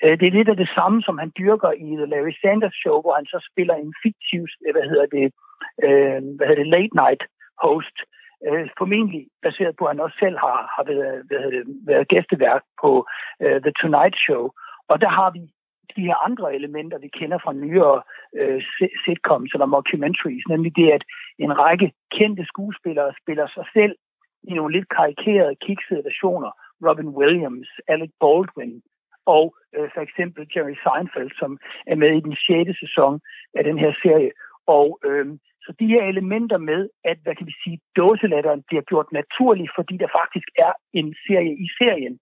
[0.03, 3.01] Øh, det er lidt af det samme, som han dyrker i The Larry Sanders Show,
[3.01, 5.25] hvor han så spiller en fiktiv, øh, hvad hedder det,
[5.86, 7.23] øh, hvad hedder det late night
[7.65, 7.97] host,
[8.47, 12.63] øh, formentlig baseret på, at han også selv har, har været, hvad det, været gæsteværk
[12.81, 12.91] på
[13.43, 14.43] øh, The Tonight Show.
[14.91, 15.43] Og der har vi
[15.95, 18.01] de her andre elementer, vi kender fra nyere
[18.39, 18.62] øh,
[19.06, 21.03] sitcoms eller mockumentaries, nemlig det, at
[21.39, 23.95] en række kendte skuespillere spiller sig selv
[24.43, 26.51] i nogle lidt karikerede, kiksede versioner.
[26.88, 28.82] Robin Williams, Alec Baldwin
[29.25, 31.51] og øh, for eksempel Jerry Seinfeld, som
[31.88, 32.79] er med i den 6.
[32.79, 33.21] sæson
[33.58, 34.32] af den her serie.
[34.67, 35.27] Og øh,
[35.65, 39.97] så de her elementer med, at hvad kan vi sige, dåselatteren bliver gjort naturlig, fordi
[39.97, 42.19] der faktisk er en serie i serien,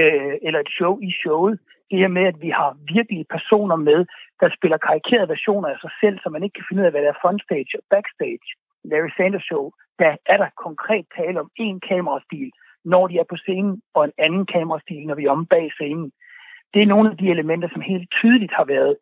[0.00, 1.58] øh, eller et show i showet,
[1.90, 4.06] i og med, at vi har virkelige personer med,
[4.40, 7.02] der spiller karikerede versioner af sig selv, så man ikke kan finde ud af, hvad
[7.02, 8.48] der er frontstage og backstage.
[8.84, 9.64] Larry Sanders Show,
[9.98, 12.50] der er der konkret tale om en kamerastil,
[12.84, 16.12] når de er på scenen, og en anden kamerastil, når vi er omme bag scenen.
[16.74, 18.96] Det er nogle af de elementer, som helt tydeligt har været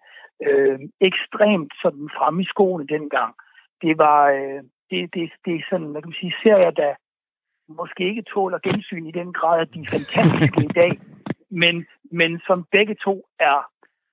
[0.49, 3.35] øh, ekstremt sådan fremme i skoene dengang.
[3.83, 6.93] Det var øh, det, det, det er sådan, hvad kan man sige, serier, der
[7.69, 10.93] måske ikke tåler gensyn i den grad, at de er fantastiske i dag,
[11.63, 11.87] men,
[12.21, 13.59] men som begge to er,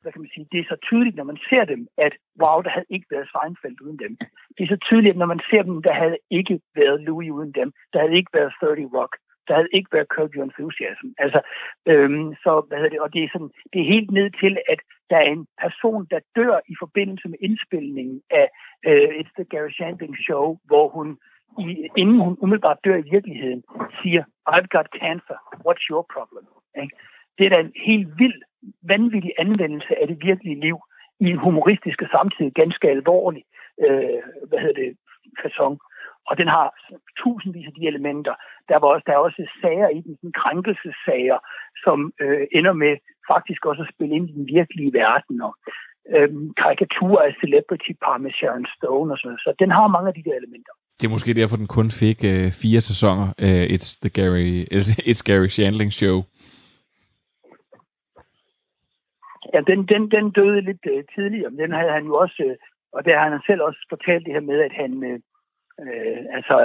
[0.01, 2.69] hvad kan man sige, det er så tydeligt, når man ser dem, at wow, der
[2.69, 4.17] havde ikke været Seinfeld uden dem.
[4.55, 7.73] Det er så tydeligt, når man ser dem, der havde ikke været Louis uden dem.
[7.93, 9.13] Der havde ikke været 30 Rock.
[9.47, 11.07] Der havde ikke været Curb Your Enthusiasm.
[11.17, 11.39] Altså,
[11.91, 14.79] øhm, så, hvad hedder det, og det er, sådan, det er helt ned til, at
[15.09, 18.47] der er en person, der dør i forbindelse med indspilningen af
[18.87, 21.07] øh, It's the Gary Shandling Show, hvor hun
[21.59, 23.63] i, inden hun umiddelbart dør i virkeligheden,
[24.01, 24.23] siger,
[24.53, 26.45] I've got cancer, what's your problem?
[26.81, 26.95] Ikke?
[27.37, 28.41] Det er da en helt vild,
[28.83, 30.77] vanvittig anvendelse af det virkelige liv
[31.19, 33.43] i en humoristisk og samtidig ganske alvorlig
[33.85, 34.89] øh, hvad hedder det,
[35.43, 35.75] fasong.
[36.29, 36.67] Og den har
[37.21, 38.35] tusindvis af de elementer.
[38.69, 41.39] Der, var også, der er også sager i den, sådan krænkelsessager,
[41.83, 42.93] som øh, ender med
[43.31, 45.35] faktisk også at spille ind i den virkelige verden.
[45.47, 45.53] Og
[46.15, 46.29] øh,
[46.61, 49.43] karikaturer af celebrity par med Sharon Stone og sådan noget.
[49.45, 50.73] Så den har mange af de der elementer.
[50.99, 53.27] Det er måske derfor, den kun fik øh, fire sæsoner.
[53.45, 54.51] øh, it's the Gary,
[55.09, 56.17] it's Gary Shandling Show.
[59.53, 62.55] Ja, den, den, den døde lidt øh, tidligere, men den havde han jo også, øh,
[62.95, 65.19] og der har han selv også fortalt det her med, at han, øh,
[65.83, 66.55] uh, altså,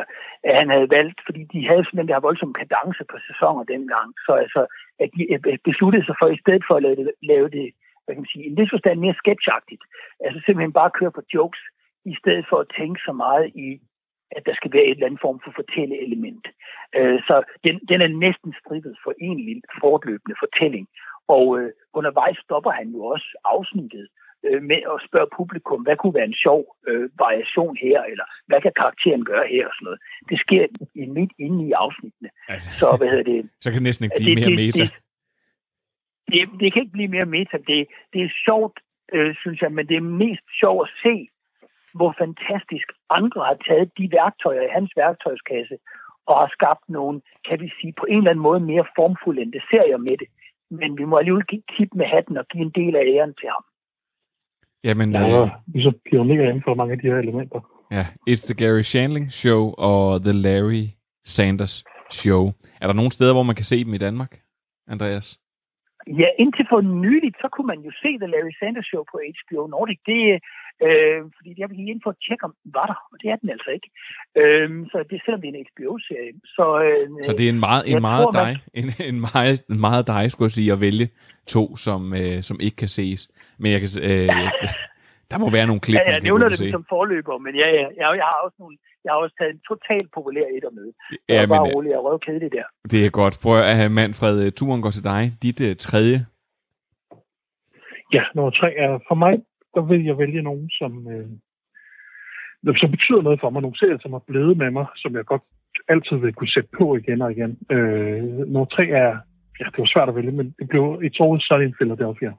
[0.49, 4.33] at han havde valgt, fordi de havde simpelthen der voldsom kadence på sæsoner dengang, så
[4.44, 4.62] altså,
[5.03, 7.66] at de øh, øh, besluttede sig for, i stedet for at lave det, lave det
[8.05, 9.83] hvad kan man sige, en vis forstand mere sketchagtigt,
[10.27, 11.62] altså simpelthen bare køre på jokes,
[12.12, 13.68] i stedet for at tænke så meget i
[14.37, 16.44] at der skal være et eller andet form for fortælleelement.
[16.99, 17.35] Øh, så
[17.66, 20.87] den, den er næsten strippet for en fortløbende fortælling.
[21.29, 24.09] Og øh, undervejs stopper han jo også afsnittet
[24.47, 28.61] øh, med at spørge publikum, hvad kunne være en sjov øh, variation her, eller hvad
[28.61, 30.01] kan karakteren gøre her og sådan noget.
[30.31, 32.31] Det sker i midt inde i afsnittene.
[32.49, 33.51] Altså, så hvad hedder det?
[33.61, 34.83] Så kan det næsten ikke blive det, mere meta.
[34.83, 34.93] Det,
[36.33, 37.57] det, det, kan ikke blive mere meta.
[37.71, 37.81] Det,
[38.12, 38.77] det er sjovt,
[39.15, 41.15] øh, synes jeg, men det er mest sjovt at se,
[41.99, 45.77] hvor fantastisk andre har taget de værktøjer i hans værktøjskasse
[46.27, 49.97] og har skabt nogle, kan vi sige, på en eller anden måde mere formfulde serier
[49.97, 50.29] med det.
[50.70, 51.44] Men vi må alligevel
[51.76, 53.64] kippe med hatten og give en del af æren til ham.
[54.85, 55.83] Jamen, ja, øh...
[55.85, 57.61] så pionerer inden for mange af de her elementer.
[57.90, 60.85] Ja, It's the Gary Shandling Show og The Larry
[61.24, 62.42] Sanders Show.
[62.81, 64.33] Er der nogle steder, hvor man kan se dem i Danmark,
[64.88, 65.29] Andreas?
[66.20, 69.61] Ja, indtil for nyligt, så kunne man jo se The Larry Sanders Show på HBO
[69.74, 70.00] Nordic.
[70.11, 70.20] Det,
[70.87, 73.37] øh, fordi jeg gik ind for at tjekke, om den var der, og det er
[73.43, 73.89] den altså ikke.
[74.41, 76.33] Øh, så det selvom det er en HBO-serie.
[76.57, 79.19] Så, øh, Så det er en meget, en jeg meget tror, man- dig, en, en
[79.29, 81.07] meget, en meget dig, skulle jeg sige, at vælge
[81.55, 83.21] to, som, øh, som ikke kan ses.
[83.61, 84.29] Men jeg kan, øh,
[85.31, 86.71] der må være nogle klip, Ja, jeg man nævner det se.
[86.77, 89.62] som forløber, men ja, ja, jeg, jeg, har også nogle, jeg har også taget en
[89.71, 90.87] totalt populær etter med.
[91.29, 92.67] Ja, Ja, men, bare øh, rolig, jeg er røvkedelig der.
[92.93, 93.35] Det er godt.
[93.43, 95.23] Prøv at have Manfred, øh, turen går til dig.
[95.43, 96.19] Dit uh, tredje.
[98.17, 99.35] Ja, nummer tre er for mig,
[99.77, 101.29] der vil jeg vælge nogen, som, øh,
[102.77, 103.62] som betyder noget for mig.
[103.62, 105.43] Nogle serier, som har blevet med mig, som jeg godt
[105.89, 107.59] altid vil kunne sætte på igen og igen.
[107.71, 109.12] Øh, nummer tre er,
[109.61, 112.33] ja, det var svært at vælge, men det blev It's Always Sunny in Philadelphia.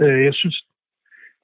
[0.00, 0.56] Øh, jeg synes,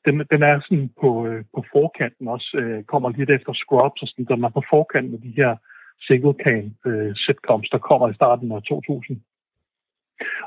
[0.04, 4.08] den, den er sådan på, øh, på forkanten også, øh, kommer lidt efter Scrubs, og
[4.08, 5.56] sådan, den er på forkanten med de her
[6.06, 9.20] single can øh, sitcoms, der kommer i starten af 2000.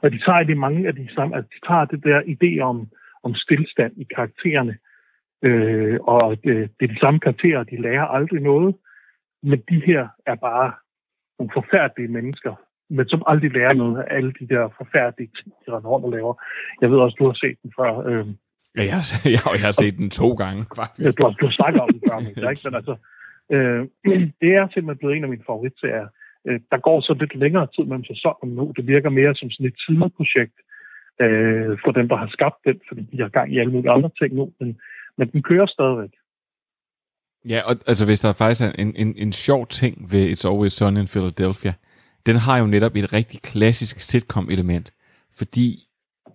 [0.03, 2.87] Og de tager de mange af de samme, at de tager det der idé om,
[3.23, 4.75] om stillstand i karaktererne,
[5.43, 8.75] øh, og det, det er de samme karakterer, de lærer aldrig noget,
[9.43, 10.71] men de her er bare
[11.39, 12.53] nogle forfærdelige mennesker,
[12.89, 16.11] men som aldrig lærer noget af alle de der forfærdelige ting, de render rundt og
[16.11, 16.33] laver.
[16.81, 17.91] Jeg ved også, du har set den før.
[18.09, 18.27] Øh,
[18.77, 21.05] Ja, jeg, har- jeg, har- jeg har set den to gange, faktisk.
[21.05, 22.61] Ja, du har, du har snakket om den før, men, ikke?
[22.67, 22.95] men altså,
[23.53, 23.81] øh,
[24.41, 26.07] det er simpelthen blevet en af mine favoritserier.
[26.47, 28.63] Øh, der går så lidt længere tid mellem sæsonen nu.
[28.77, 30.57] Det virker mere som sådan et sideprojekt
[31.23, 34.09] øh, for dem, der har skabt den, fordi de har gang i alle mulige andre
[34.19, 34.77] ting nu, men,
[35.17, 36.13] men den kører stadigvæk.
[37.49, 40.73] Ja, og altså hvis der faktisk er en, en, en sjov ting ved It's Always
[40.73, 41.73] Sunny in Philadelphia,
[42.25, 44.93] den har jo netop et rigtig klassisk sitcom-element,
[45.37, 45.79] fordi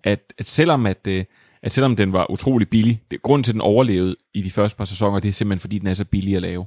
[0.05, 1.25] at, at selvom at, øh,
[1.62, 4.77] at selvom den var utrolig billig, det, grunden til, at den overlevede i de første
[4.77, 6.66] par sæsoner, det er simpelthen, fordi den er så billig at lave.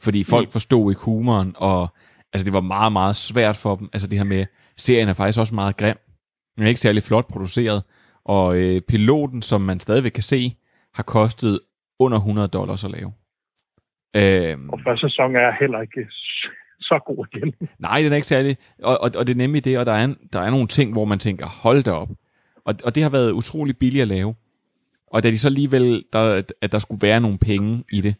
[0.00, 1.88] Fordi folk forstod ikke humoren, og
[2.32, 3.88] altså, det var meget, meget svært for dem.
[3.92, 5.96] Altså det her med, serien er faktisk også meget grim.
[6.58, 7.82] Den er ikke særlig flot produceret,
[8.24, 10.56] og øh, piloten, som man stadigvæk kan se,
[10.94, 11.60] har kostet
[11.98, 13.12] under 100 dollars at lave.
[14.16, 16.06] Øhm, Og første sæson er heller ikke
[16.80, 17.54] så god igen.
[17.78, 18.56] Nej, den er ikke særlig.
[18.82, 20.92] Og, og, og det er nemlig det, og der er, en, der er nogle ting,
[20.92, 22.08] hvor man tænker, hold da op.
[22.64, 24.34] Og, og det har været utrolig billigt at lave.
[25.06, 28.14] Og da de så alligevel, der, at der skulle være nogle penge i det,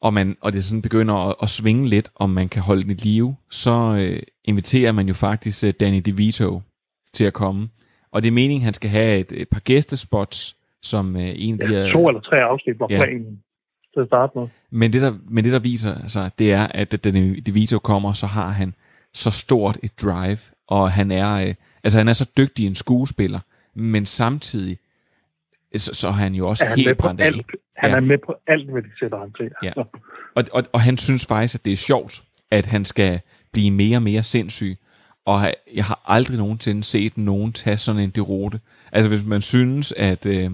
[0.00, 2.90] og, man, og det sådan begynder at, at svinge lidt, om man kan holde den
[2.90, 6.60] i live, så øh, inviterer man jo faktisk øh, Danny DeVito
[7.14, 7.68] til at komme.
[8.12, 11.66] Og det er meningen, han skal have et, et par gæstespots, som øh, en de
[11.66, 11.92] her...
[11.92, 12.96] To eller tre afsnit var Ja.
[13.04, 13.42] planen
[13.94, 14.48] til at starte med.
[14.70, 17.10] Men det, der, men det, der viser sig, det er, at da
[17.46, 18.74] DeVito kommer, så har han
[19.14, 23.40] så stort et drive, og han er, øh, altså han er så dygtig en skuespiller,
[23.74, 24.78] men samtidig,
[25.76, 27.32] så, så er han jo også Er han helt brændt af.
[27.76, 27.96] Han Ja.
[27.96, 29.50] er med på alt, hvad de sætter ham til.
[29.62, 29.66] Ja.
[29.66, 29.84] Altså,
[30.34, 33.20] Og, og, og han synes faktisk, at det er sjovt, at han skal
[33.52, 34.76] blive mere og mere sindssyg.
[35.26, 38.60] Og jeg har aldrig nogensinde set nogen tage sådan en derote.
[38.92, 40.50] Altså hvis man synes, at, øh,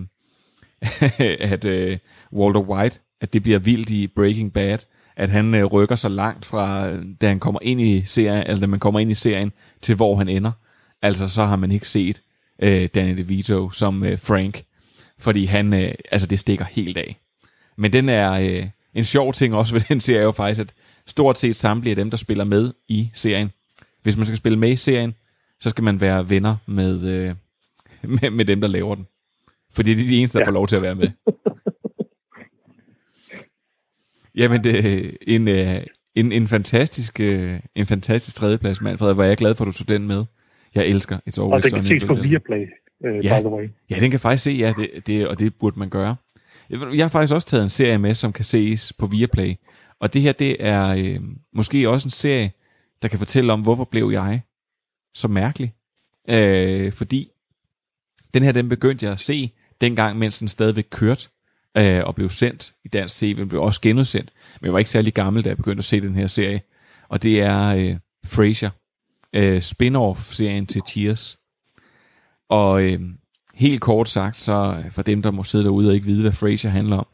[1.53, 1.99] at øh,
[2.33, 4.79] Walter White, at det bliver vildt i Breaking Bad,
[5.17, 8.67] at han øh, rykker så langt fra, da han kommer ind i serien, eller da
[8.67, 9.53] man kommer ind i serien,
[9.83, 10.53] til hvor han ender.
[11.03, 12.23] Altså så har man ikke set
[12.63, 14.63] øh, Danny DeVito som øh, Frank,
[15.19, 17.17] fordi han, øh, altså det stikker helt af.
[17.77, 20.75] Men den er øh, en sjov ting også ved den serie er jo faktisk, at
[21.07, 23.51] stort set samtlige af dem, der spiller med i serien,
[24.03, 25.15] hvis man skal spille med i serien,
[25.61, 27.35] så skal man være venner med, øh,
[28.23, 29.07] med, med dem, der laver den.
[29.73, 30.49] Fordi det er de eneste, der ja.
[30.49, 31.11] får lov til at være med.
[34.39, 35.83] Jamen, det er en, øh,
[36.15, 39.15] en, en fantastisk, øh, en fantastisk tredjeplads, Manfred.
[39.15, 40.25] Hvor jeg er glad for, at du tog den med.
[40.75, 42.15] Jeg elsker It's og Always det kan Sunny in ses på.
[42.15, 42.67] Viaplay,
[43.01, 43.41] uh, Ja.
[43.41, 43.69] by the way.
[43.91, 46.17] Ja, den kan faktisk se, ja, det, det, og det burde man gøre.
[46.71, 49.55] Jeg har faktisk også taget en serie med, som kan ses på Viaplay.
[50.01, 51.21] Og det her, det er øh,
[51.53, 52.51] måske også en serie,
[53.03, 54.43] der kan fortælle om, hvorfor blev jeg
[55.15, 55.75] så mærkelig.
[56.29, 57.31] Øh, fordi
[58.35, 61.29] den her, den begyndte jeg at se dengang, mens den stadigvæk kørte
[61.77, 63.37] øh, og blev sendt i dansk tv.
[63.37, 66.01] Den blev også genudsendt, men jeg var ikke særlig gammel, da jeg begyndte at se
[66.01, 66.61] den her serie.
[67.09, 67.97] Og det er øh,
[68.27, 68.71] Frasier,
[69.33, 71.39] øh, spin-off-serien til Cheers.
[72.51, 73.01] Og øh,
[73.55, 76.33] helt kort sagt, så øh, for dem, der må sidde derude og ikke vide, hvad
[76.33, 77.07] Frasier handler om,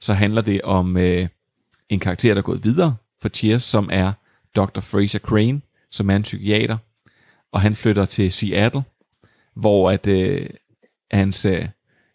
[0.00, 1.28] så handler det om øh,
[1.88, 4.12] en karakter, der er gået videre for Cheers, som er
[4.56, 4.80] Dr.
[4.80, 6.76] Fraser Crane, som er en psykiater.
[7.52, 8.82] Og han flytter til Seattle,
[9.54, 10.46] hvor at øh,
[11.10, 11.68] hans, øh,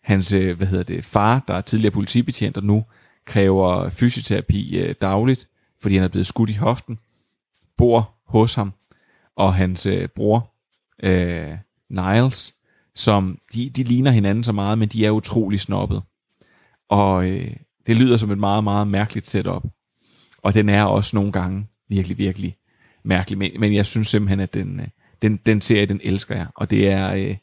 [0.04, 2.86] hans øh, hvad hedder det, far, der er tidligere politibetjent, og nu
[3.26, 5.48] kræver fysioterapi øh, dagligt,
[5.82, 7.00] fordi han er blevet skudt i hoften,
[7.78, 8.74] bor hos ham,
[9.36, 10.52] og hans øh, bror,
[11.04, 11.58] øh,
[11.90, 12.54] Niles,
[12.96, 16.02] som de, de ligner hinanden så meget, men de er utrolig snobbet.
[16.90, 17.56] Og øh,
[17.88, 19.64] Det lyder som et meget, meget mærkeligt setup.
[20.44, 22.56] Og den er også nogle gange virkelig, virkelig
[23.04, 23.38] mærkelig.
[23.38, 24.88] Men, men jeg synes simpelthen, at den, øh,
[25.22, 26.48] den, den serie, den elsker jeg.
[26.56, 27.36] Og det er, øh,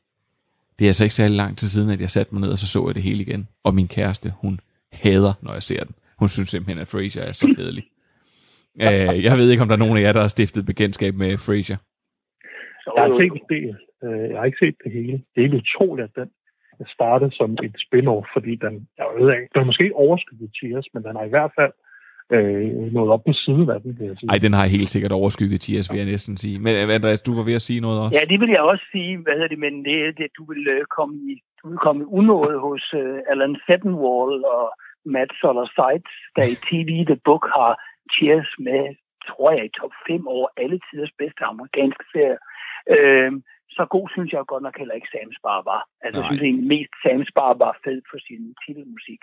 [0.78, 2.66] det er altså ikke særlig lang tid siden, at jeg satte mig ned, og så
[2.66, 3.48] så jeg det hele igen.
[3.64, 4.60] Og min kæreste, hun
[4.92, 5.94] hader, når jeg ser den.
[6.18, 7.84] Hun synes simpelthen, at Frasier er så kedelig.
[8.84, 11.38] øh, jeg ved ikke, om der er nogen af jer, der har stiftet bekendtskab med
[11.46, 11.76] Frasier.
[12.96, 13.76] Jeg har set del.
[14.04, 15.12] Øh, Jeg har ikke set det hele.
[15.12, 16.30] Det er helt utroligt, at den
[16.96, 20.86] startede som et spin-off, fordi den, jeg ved ikke, den har måske ikke overskygget Cheers,
[20.94, 21.72] men den har i hvert fald
[22.32, 23.32] øh, nået op på
[23.84, 24.28] den, kan jeg sige.
[24.32, 26.56] Ej, den har helt sikkert overskygget Tias, vil jeg næsten sige.
[26.64, 28.14] Men øh, Andreas, du var ved at sige noget også.
[28.18, 30.84] Ja, det vil jeg også sige, hvad hedder det, men det, det du vil øh,
[30.98, 34.66] komme i du vil komme i unåde hos øh, Alan Settenwall og
[35.14, 37.72] Matt Solar Sides, der i TV The Book har
[38.12, 38.82] Cheers med,
[39.28, 42.42] tror jeg, i top 5 over alle tiders bedste amerikanske serier.
[42.94, 43.32] Øh,
[43.78, 45.82] så god synes jeg godt nok heller ikke Sam Spar var.
[46.04, 49.22] Altså, jeg synes egentlig mest Sam Spar var fed på sin titelmusik.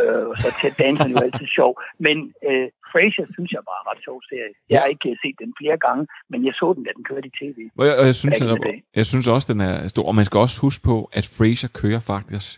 [0.00, 1.72] Øh, og så Ted Danson er jo altid sjov.
[2.06, 2.16] Men
[2.48, 4.52] øh, Frasier synes jeg var en ret sjov serie.
[4.72, 7.26] Jeg har ikke øh, set den flere gange, men jeg så den, da den kørte
[7.30, 7.58] i tv.
[7.80, 8.76] Og jeg, og jeg, synes, the day.
[9.00, 10.04] jeg synes også, den er stor.
[10.10, 12.48] Og man skal også huske på, at Frasier kører faktisk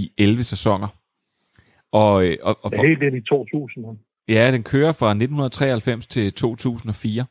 [0.00, 0.88] i 11 sæsoner.
[2.02, 3.98] Og, øh, og, og Det for, er helt ind i 2000.
[4.28, 7.26] Ja, den kører fra 1993 til 2004.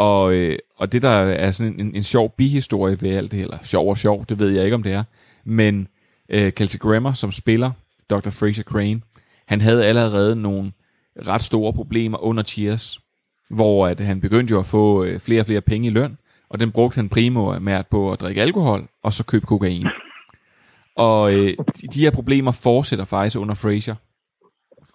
[0.00, 3.58] Og, øh, og det der er sådan en, en sjov bihistorie ved alt det, eller
[3.62, 5.04] sjov og sjov, det ved jeg ikke om det er,
[5.44, 5.88] men
[6.28, 7.70] øh, Kelsey Grammer, som spiller
[8.10, 8.30] Dr.
[8.30, 9.00] Fraser Crane,
[9.46, 10.72] han havde allerede nogle
[11.26, 13.00] ret store problemer under Cheers,
[13.50, 16.18] hvor at han begyndte jo at få øh, flere og flere penge i løn,
[16.50, 19.86] og den brugte han primært på at drikke alkohol, og så købe kokain.
[20.96, 23.94] Og øh, de, de her problemer fortsætter faktisk under Fraser.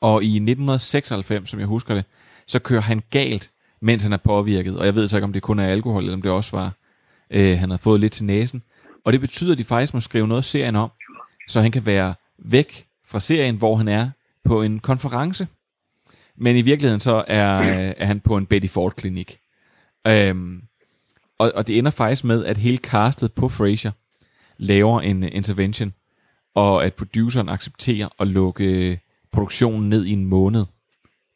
[0.02, 2.06] Og i 1996, som jeg husker det,
[2.48, 3.52] så kører han galt,
[3.82, 4.80] mens han er påvirket.
[4.80, 6.72] Og jeg ved så ikke, om det kun er alkohol, eller om det også var,
[7.30, 8.64] øh, han har fået lidt til næsen.
[9.04, 10.92] Og det betyder, at de faktisk må skrive noget af serien om,
[11.48, 14.10] så han kan være væk fra serien, hvor han er
[14.44, 15.48] på en konference.
[16.38, 19.40] Men i virkeligheden så er, øh, er han på en Betty Ford-klinik.
[20.08, 20.62] Øhm,
[21.38, 23.92] og, og det ender faktisk med, at hele castet på Frasier
[24.58, 25.94] laver en uh, intervention,
[26.56, 29.00] og at produceren accepterer at lukke
[29.32, 30.66] produktionen ned i en måned.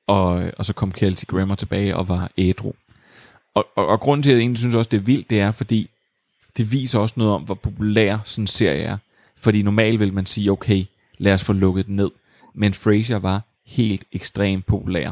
[0.09, 2.73] Og, og så kom Kelsey Grammer tilbage og var ædru.
[3.53, 5.51] Og, og, og grunden til, at jeg egentlig synes også, det er vildt, det er,
[5.51, 5.89] fordi
[6.57, 8.97] det viser også noget om, hvor populær sådan en serie er.
[9.37, 10.85] Fordi normalt vil man sige, okay,
[11.17, 12.11] lad os få lukket den ned.
[12.53, 15.11] Men Frasier var helt ekstremt populær.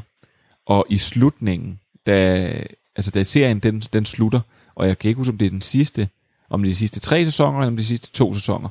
[0.66, 2.54] Og i slutningen, da,
[2.96, 4.42] altså da serien den, den slutter,
[4.76, 6.10] og jeg kan ikke huske, om det er den sidste,
[6.50, 8.70] om det er de sidste tre sæsoner, eller om det er de sidste to sæsoner,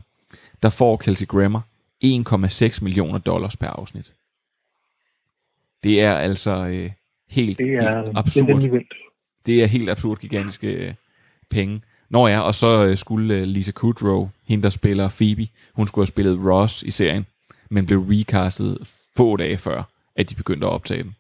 [0.63, 1.61] der får Kelsey Grammer
[2.05, 4.13] 1,6 millioner dollars per afsnit.
[5.87, 6.91] Det er altså øh,
[7.31, 8.61] helt, Det er, helt absurd.
[8.61, 8.81] det er.
[9.47, 10.95] Det er helt absurd gigantiske øh,
[11.51, 11.81] penge.
[12.11, 16.03] Nå ja, og så øh, skulle øh, Lisa Kudrow, hende der spiller Phoebe, hun skulle
[16.03, 17.27] have spillet Ross i serien,
[17.71, 18.79] men blev recastet
[19.17, 19.83] få dage før,
[20.17, 21.15] at de begyndte at optage den.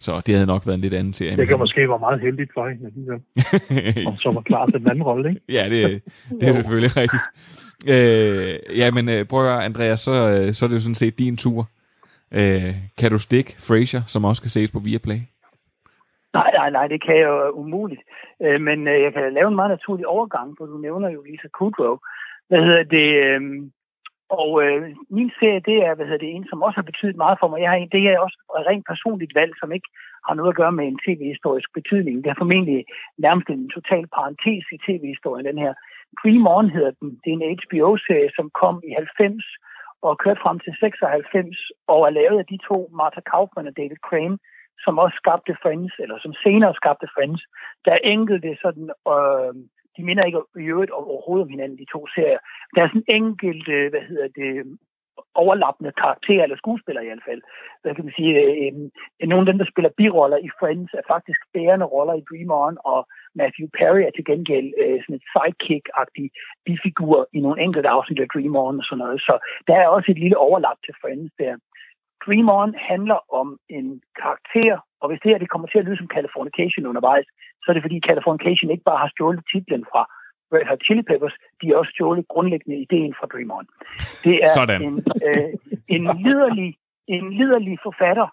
[0.00, 1.36] Så det havde nok været en lidt anden serie.
[1.36, 4.06] Det kan måske være meget heldigt for hende.
[4.08, 5.40] Og så var klar til den anden rolle, ikke?
[5.48, 6.02] Ja, det,
[6.40, 7.22] det er selvfølgelig rigtigt.
[7.88, 10.94] Øh, ja, men øh, prøv at høre, Andreas, så, øh, så er det jo sådan
[10.94, 11.68] set din tur.
[12.32, 15.20] Øh, kan du stikke Frasier, som også kan ses på Viaplay?
[16.32, 18.02] Nej, nej, nej, det kan jeg jo øh, umuligt.
[18.44, 21.48] Øh, men øh, jeg kan lave en meget naturlig overgang, for du nævner jo Lisa
[21.58, 21.96] Kudrow.
[22.48, 23.08] Hvad hedder det?
[23.24, 23.40] Øh,
[24.30, 27.36] og øh, min serie, det er, hvad hedder det, en, som også har betydet meget
[27.40, 27.58] for mig.
[27.60, 29.88] Jeg har, en- det er også et rent personligt valg, som ikke
[30.26, 32.16] har noget at gøre med en tv-historisk betydning.
[32.24, 32.84] Det er formentlig
[33.26, 35.72] nærmest en total parentes i tv-historien, den her.
[36.20, 37.10] Dream On hedder den.
[37.22, 39.44] Det er en HBO-serie, som kom i 90
[40.02, 41.56] og kørt frem til 96,
[41.92, 44.38] og er lavet af de to, Martha Kaufman og David Crane,
[44.84, 47.42] som også skabte Friends, eller som senere skabte Friends.
[47.84, 49.52] Der er enkelte sådan, øh,
[49.96, 52.40] de minder ikke i øvrigt overhovedet om hinanden, de to serier.
[52.74, 54.78] Der er sådan enkelte, øh, hvad hedder det,
[55.34, 57.42] overlappende karakterer, eller skuespillere i hvert fald.
[57.82, 58.72] Hvad kan man sige, øh,
[59.30, 62.76] nogle af dem, der spiller biroller i Friends, er faktisk bærende roller i Dream On,
[62.92, 63.00] og
[63.40, 66.26] Matthew Perry er til gengæld øh, sådan et sidekick-agtig
[66.66, 69.18] bifigur i nogle enkelte afsnit af Dream On og sådan noget.
[69.28, 69.34] Så
[69.68, 71.54] der er også et lille overlap til Friends der.
[72.24, 73.86] Dream On handler om en
[74.22, 77.26] karakter, og hvis det her det kommer til at lyde som Californication undervejs,
[77.62, 80.02] så er det fordi Californication ikke bare har stjålet titlen fra
[80.54, 83.66] Red Hot Chili Peppers, de har også stjålet grundlæggende ideen fra Dream On.
[84.24, 84.82] Det er Sådan.
[84.86, 84.94] en,
[85.26, 85.52] øh,
[85.96, 86.70] en, liderlig,
[87.16, 88.28] en liderlig forfatter,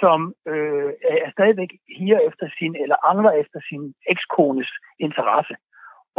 [0.00, 0.88] som øh,
[1.26, 3.82] er stadigvæk higer efter sin, eller angler efter sin
[4.12, 4.70] ekskones
[5.06, 5.54] interesse.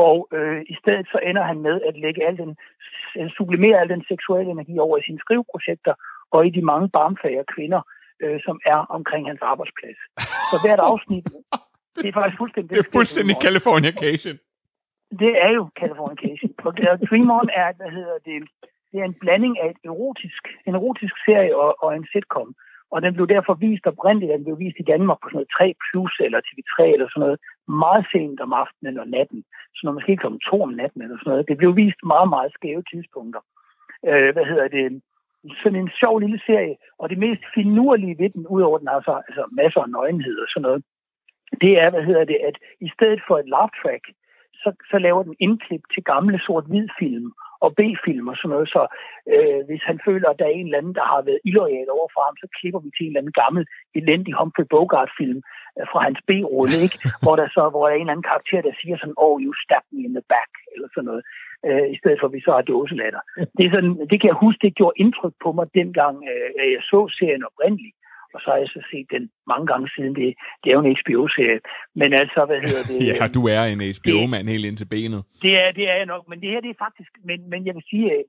[0.07, 2.51] Og øh, i stedet så ender han med at lægge al den,
[3.37, 5.93] sublimere al den seksuelle energi over i sine skriveprojekter
[6.31, 7.81] og i de mange barmfager kvinder,
[8.23, 9.99] øh, som er omkring hans arbejdsplads.
[10.51, 11.25] Så hvert afsnit,
[12.01, 12.69] det er faktisk fuldstændig...
[12.69, 14.37] Det er fuldstændig Californication.
[15.23, 16.49] Det er jo Californication.
[17.09, 18.37] Dream On er, hvad hedder det,
[18.91, 22.55] det er en blanding af et erotisk, en erotisk serie og, og en sitcom.
[22.93, 25.75] Og den blev derfor vist oprindeligt, den blev vist i Danmark på sådan noget 3
[25.85, 27.39] plus eller TV3 eller sådan noget,
[27.83, 29.41] meget sent om aftenen og natten.
[29.75, 31.47] Så når måske klokken 2 om natten eller sådan noget.
[31.49, 33.41] Det blev vist meget, meget skæve tidspunkter.
[34.09, 35.01] Øh, hvad hedder det?
[35.63, 39.13] Sådan en sjov lille serie, og det mest finurlige ved den, udover den har så
[39.27, 40.83] altså masser af nøgenhed og sådan noget,
[41.61, 44.03] det er, hvad hedder det, at i stedet for et laugh track,
[44.61, 47.31] så, så laver den indklip til gamle sort-hvid film
[47.65, 48.67] og B-film og sådan noget.
[48.75, 48.81] Så
[49.33, 52.09] øh, hvis han føler, at der er en eller anden, der har været illoyal over
[52.15, 53.63] for ham, så klipper vi til en eller anden gammel,
[53.99, 55.39] elendig Humphrey Bogart-film
[55.77, 56.97] øh, fra hans B-rulle, ikke?
[57.23, 59.51] hvor der så hvor der er en eller anden karakter, der siger sådan, oh, you
[59.65, 61.23] stabbed me in the back, eller sådan noget,
[61.67, 63.21] øh, i stedet for, at vi så har dåselatter.
[63.57, 66.83] Det, er sådan, det kan jeg huske, det gjorde indtryk på mig dengang, øh, jeg
[66.91, 67.98] så serien oprindeligt.
[68.33, 70.15] Og så har jeg så set den mange gange siden.
[70.19, 70.27] Det,
[70.61, 71.59] det er jo en HBO-serie.
[71.99, 72.99] Men altså, hvad hedder det?
[73.07, 75.21] ja, du er en HBO-mand helt ind til benet.
[75.43, 77.73] Det er, det er jeg nok, men det her det er faktisk, men, men jeg
[77.75, 78.23] vil sige, øh,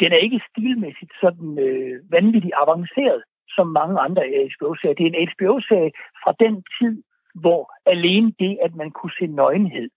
[0.00, 3.22] den er ikke stilmæssigt sådan øh, vanvittigt avanceret,
[3.56, 4.96] som mange andre HBO-serier.
[4.98, 5.92] Det er en HBO-serie
[6.22, 6.94] fra den tid,
[7.42, 7.62] hvor
[7.94, 9.88] alene det, at man kunne se nøgenhed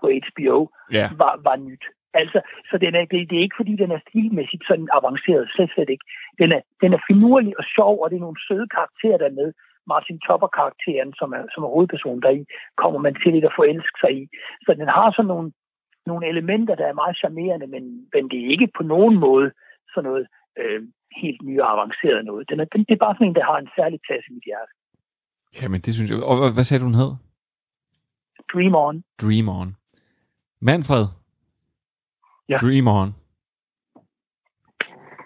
[0.00, 0.56] på HBO,
[0.92, 1.06] ja.
[1.22, 1.84] var, var nyt.
[2.20, 2.38] Altså,
[2.70, 5.90] så den er, det, det er ikke fordi, den er stilmæssigt sådan avanceret, slet, slet
[5.94, 6.06] ikke.
[6.40, 9.48] Den er, den er finurlig og sjov, og det er nogle søde karakterer der med.
[9.92, 12.44] Martin Topper-karakteren, som er, som er hovedpersonen deri,
[12.82, 14.22] kommer man til lidt at forelske sig i.
[14.64, 15.48] Så den har sådan nogle,
[16.06, 17.84] nogle elementer, der er meget charmerende, men,
[18.14, 19.48] men det er ikke på nogen måde
[19.94, 20.26] sådan noget
[20.60, 20.82] øh,
[21.22, 22.50] helt nye og avanceret noget.
[22.50, 24.46] Den er, den, det er bare sådan en, der har en særlig plads i mit
[24.50, 24.72] hjerte.
[25.58, 26.22] Jamen, det synes jeg.
[26.30, 27.12] Og hvad sagde du, hun hed?
[28.52, 29.04] Dream On.
[29.22, 29.68] Dream On.
[30.60, 31.06] Manfred,
[32.52, 32.56] Ja.
[32.56, 33.08] Dream On.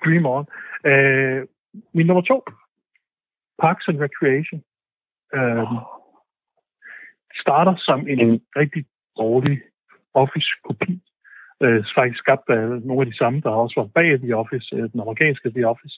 [0.04, 0.44] Dream On.
[0.90, 1.46] Øh,
[1.92, 2.38] min nummer to,
[3.62, 4.58] Parks and Recreation,
[5.34, 5.66] øh,
[7.42, 8.84] starter som en, en rigtig
[9.18, 9.60] dårlig
[10.14, 11.02] Office-kopi.
[11.62, 14.92] Øh, faktisk skabt af nogle af de samme, der også var bag The Office, øh,
[14.92, 15.96] den amerikanske The Office.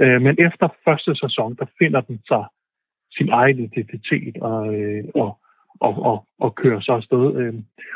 [0.00, 2.44] Øh, men efter første sæson, der finder den sig
[3.16, 5.38] sin egen identitet og, øh, og,
[5.80, 7.36] og, og, og kører så afsted.
[7.36, 7.54] Øh.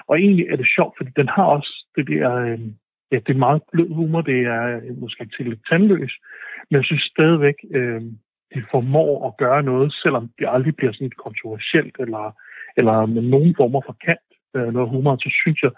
[0.08, 2.34] Og egentlig er det sjovt, fordi den har også det der...
[2.34, 2.60] Øh,
[3.12, 6.12] ja, det er meget blød humor, det er øh, måske til lidt tandløs,
[6.70, 8.02] men jeg synes stadigvæk, øh,
[8.54, 12.36] de formår at gøre noget, selvom det aldrig bliver sådan kontroversielt, eller,
[12.76, 15.70] eller med nogen former for kant, øh, noget humor, så synes jeg,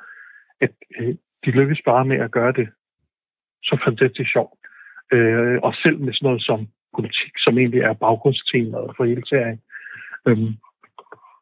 [0.60, 2.68] at øh, de lykkes bare med at gøre det
[3.62, 4.58] så fantastisk sjovt.
[5.12, 9.60] Øh, og selv med sådan noget som politik, som egentlig er baggrundstemaet for hele serien.
[10.28, 10.54] Øhm,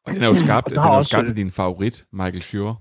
[0.09, 2.42] og den er jo skabt, og den er jo også- skabt af din favorit, Michael
[2.42, 2.72] Schur.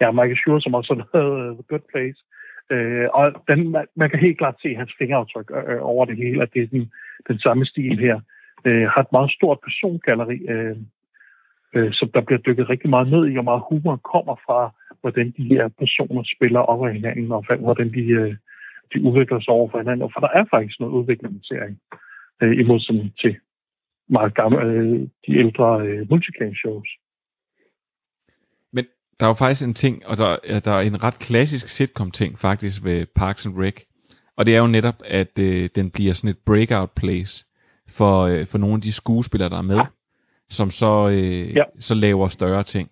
[0.00, 2.20] Ja, Michael Schur, som også har lavet uh, The Good Place.
[2.74, 6.42] Øh, og den, man, man kan helt klart se hans fingeraftryk øh, over det hele,
[6.42, 6.92] at det er den,
[7.28, 8.20] den samme stil her.
[8.64, 10.76] Øh, har et meget stort persongalleri, øh,
[11.74, 14.60] øh, som der bliver dykket rigtig meget ned i, og meget humor kommer fra,
[15.00, 18.34] hvordan de her personer spiller op af hinanden, og hvordan de, øh,
[18.92, 20.10] de udvikler sig over for hinanden.
[20.14, 21.78] For der er faktisk noget udvikling i serien,
[22.42, 23.36] øh, i modsætning til
[24.08, 26.88] meget gamle, øh, de ældre øh, multicam-shows.
[28.72, 28.84] Men
[29.20, 32.38] der er jo faktisk en ting, og der, ja, der er en ret klassisk sitcom-ting
[32.38, 33.76] faktisk ved Parks and Rec.
[34.36, 37.46] Og det er jo netop, at øh, den bliver sådan et breakout place
[37.88, 39.80] for, øh, for nogle af de skuespillere, der er med,
[40.50, 41.62] som så, øh, ja.
[41.78, 42.90] så laver større ting.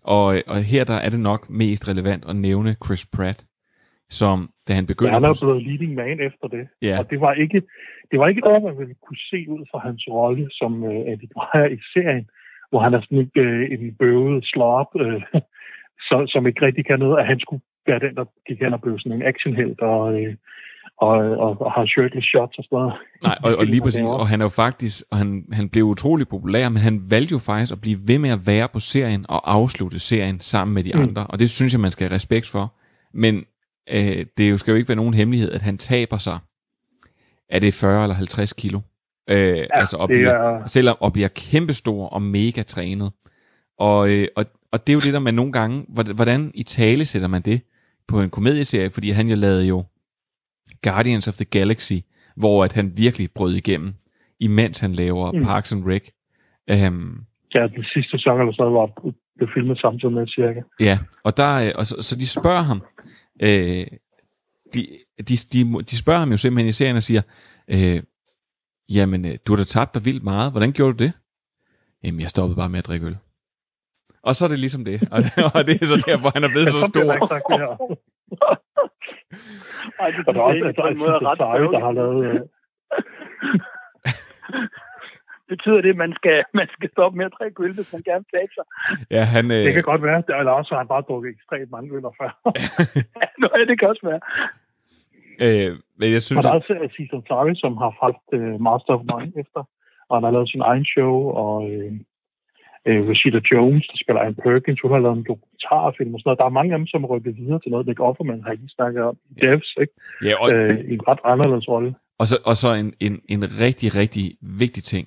[0.00, 3.44] Og, øh, og her der er det nok mest relevant at nævne Chris Pratt,
[4.20, 4.36] som
[4.66, 6.64] da han Ja, begynder han er blevet leading man efter det.
[6.88, 6.94] Ja.
[7.00, 7.60] Og det var ikke,
[8.10, 11.30] det var ikke noget, man ville kunne se ud fra hans rolle som øh, Eddie
[11.36, 12.26] Dreyer i serien,
[12.70, 15.22] hvor han er sådan øh, en bøvet slop, øh,
[16.08, 18.80] så, som ikke rigtig kan noget, at han skulle være den, der gik hen og
[18.82, 20.34] blev sådan en actionhelt og, øh,
[21.06, 22.94] og, og, og har shirtless shots og sådan noget.
[23.22, 26.28] Nej, og, og lige præcis, og han er jo faktisk, og han, han blev utrolig
[26.28, 29.40] populær, men han valgte jo faktisk at blive ved med at være på serien og
[29.56, 31.02] afslutte serien sammen med de Mm.
[31.02, 32.64] andre, og det synes jeg, man skal have respekt for.
[33.14, 33.44] Men
[33.92, 36.38] øh, det jo skal jo ikke være nogen hemmelighed, at han taber sig,
[37.48, 38.80] er det 40 eller 50 kilo?
[39.30, 43.12] Øh, ja, altså, og det bliver, er- selvom, og bliver kæmpestor og mega trænet.
[43.78, 47.04] Og, øh, og, og det er jo det, der man nogle gange, hvordan- i tale
[47.04, 47.60] sætter man det
[48.08, 49.84] på en komedieserie, fordi han jo lavede jo
[50.82, 51.92] Guardians of the Galaxy,
[52.36, 53.94] hvor at han virkelig brød igennem,
[54.40, 55.42] imens han laver Mm.
[55.44, 56.08] Parks and Rec.
[56.88, 57.24] Um,
[57.54, 58.86] Ja, den sidste sæson eller sådan var
[59.36, 60.60] blev filmet samtidig med cirka.
[60.80, 62.82] ja, og, der, øh, og så, så de spørger ham,
[63.42, 63.86] øh,
[64.74, 64.86] de,
[65.28, 67.22] de, de, de spørger ham jo simpelthen i serien og siger,
[67.70, 68.02] øh,
[68.88, 71.12] jamen, øh, du har da tabt dig vildt meget, hvordan gjorde du det?
[72.04, 73.18] Jamen, jeg stoppede bare med at drikke øl.
[74.22, 75.18] Og så er det ligesom det, og,
[75.54, 77.26] og det er så der, hvor han er blevet så stor.
[77.32, 77.72] sagt det her.
[80.00, 81.92] Ej, det Og der er også jeg altså, en måde er ret Seje, der har
[82.00, 82.18] lavet...
[82.28, 82.40] Øh,
[85.64, 88.24] Betyder det, at man skal, man skal stoppe med at drikke øl, hvis man gerne
[88.32, 88.64] vil sig?
[89.16, 91.88] Ja, han, øh, det kan godt være, eller også har han bare drukket ekstremt mange
[91.96, 92.30] øl før.
[93.40, 94.20] Nå, ja, det kan også være.
[95.44, 98.60] Øh, men jeg synes, Og der er at, også Cecil Sari, som har haft uh,
[98.68, 99.60] Master of None efter,
[100.08, 101.92] og han har lavet sin egen show, og uh,
[102.88, 106.40] uh, Rashida Jones, der spiller Anne Perkins, hun har lavet en dokumentarfilm og sådan noget.
[106.42, 108.76] Der er mange af dem, som er rykket videre til noget, Nick Offerman har lige
[108.78, 109.94] snakket om i Devs, ikke?
[110.28, 111.90] Ja, og- Øh, I en ret anderledes rolle.
[112.20, 114.26] og så, og så en, en, en rigtig, rigtig
[114.62, 115.04] vigtig ting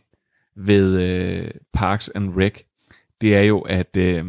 [0.57, 2.63] ved øh, Parks and Rec,
[3.21, 4.25] det er jo, at, øh,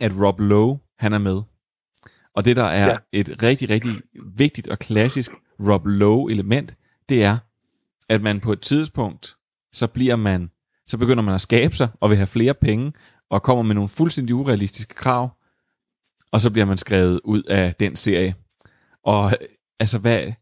[0.00, 1.42] at Rob Lowe, han er med.
[2.34, 2.96] Og det, der er ja.
[3.12, 3.92] et rigtig, rigtig
[4.36, 5.30] vigtigt og klassisk
[5.60, 6.76] Rob Lowe-element,
[7.08, 7.38] det er,
[8.08, 9.36] at man på et tidspunkt,
[9.72, 10.50] så bliver man,
[10.86, 12.92] så begynder man at skabe sig, og vil have flere penge,
[13.30, 15.30] og kommer med nogle fuldstændig urealistiske krav,
[16.32, 18.34] og så bliver man skrevet ud af den serie.
[19.04, 19.48] Og øh,
[19.80, 20.32] altså, hvad,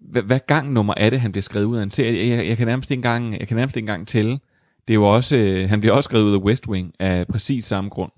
[0.00, 2.36] hvad, hvad gang nummer er det, han bliver skrevet ud af en serie?
[2.36, 4.38] Jeg, jeg kan nærmest ikke engang, jeg kan nærmest ikke engang tælle.
[4.88, 7.64] Det er jo også, øh, han bliver også skrevet ud af West Wing af præcis
[7.64, 8.12] samme grund.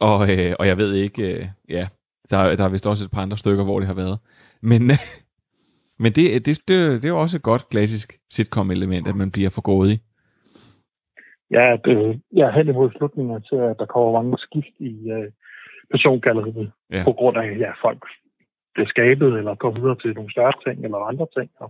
[0.00, 1.88] Og, øh, og jeg ved ikke, øh, ja,
[2.30, 4.18] der, der er vist også et par andre stykker, hvor det har været.
[4.62, 4.82] Men,
[6.02, 9.50] men det, det, det, det er jo også et godt klassisk sitcom-element, at man bliver
[9.50, 10.00] for grådig.
[11.50, 15.24] Ja, det, jeg er hen imod slutningen til, at der kommer mange skift i uh,
[15.90, 17.02] persongalleriet, Ja.
[17.04, 18.02] på grund af, ja, folk
[18.74, 21.50] bliver skabet, eller går videre til nogle større ting, eller andre ting.
[21.62, 21.68] Og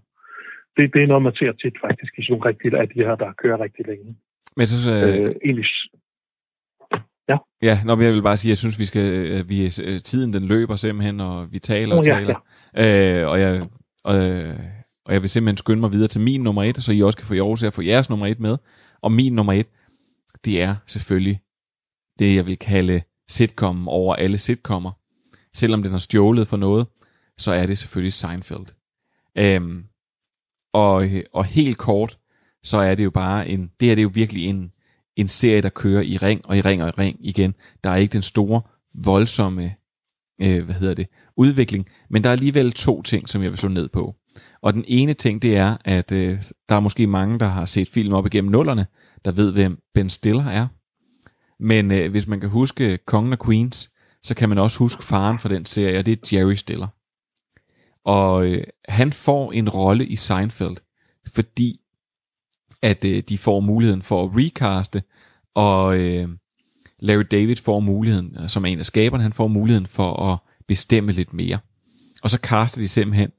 [0.77, 3.15] det, det er noget, man ser tit faktisk i sådan nogle rigtigt af de her,
[3.23, 4.17] der kører rigtig længe.
[4.57, 5.67] Men så, øh, Øh, egentlig,
[7.31, 7.37] ja.
[7.63, 9.07] Ja, nå, men jeg vil bare sige, at jeg synes, vi skal,
[9.39, 12.39] at vi, øh, tiden den løber simpelthen, og vi taler og Oh, ja, taler.
[12.83, 13.53] Øh, og, jeg,
[14.05, 14.59] og, øh,
[15.07, 17.27] og jeg vil simpelthen skynde mig videre til min nummer et, så I også kan
[17.27, 18.57] få lov til at få jeres nummer et med.
[19.03, 19.67] Og min nummer et,
[20.45, 21.41] det er selvfølgelig
[22.19, 24.93] det, jeg vil kalde sitcom over alle sitcommer.
[25.55, 26.87] Selvom den har stjålet for noget,
[27.39, 28.67] så er det selvfølgelig Seinfeld.
[29.39, 29.85] Øhm,
[30.73, 32.19] og, og helt kort,
[32.63, 34.73] så er det jo bare en, det her det er jo virkelig en,
[35.17, 37.55] en serie, der kører i ring og i ring og i ring igen.
[37.85, 38.63] Der er ikke den store,
[38.95, 39.75] voldsomme,
[40.43, 43.69] øh, hvad hedder det, udvikling, men der er alligevel to ting, som jeg vil slå
[43.69, 44.15] ned på.
[44.63, 47.89] Og den ene ting, det er, at øh, der er måske mange, der har set
[47.89, 48.87] film op igennem nullerne,
[49.25, 50.67] der ved, hvem Ben Stiller er.
[51.61, 53.91] Men øh, hvis man kan huske Kongen og Queens,
[54.25, 56.89] så kan man også huske faren fra den serie, og det er Jerry Stiller.
[58.05, 60.77] Og øh, han får en rolle i Seinfeld,
[61.35, 61.81] fordi
[62.83, 65.03] at øh, de får muligheden for at recaste,
[65.55, 66.29] og øh,
[67.01, 70.39] Larry David får muligheden, øh, som er en af skaberne, han får muligheden for at
[70.69, 71.59] bestemme lidt mere.
[72.23, 73.31] Og så kaster de simpelthen,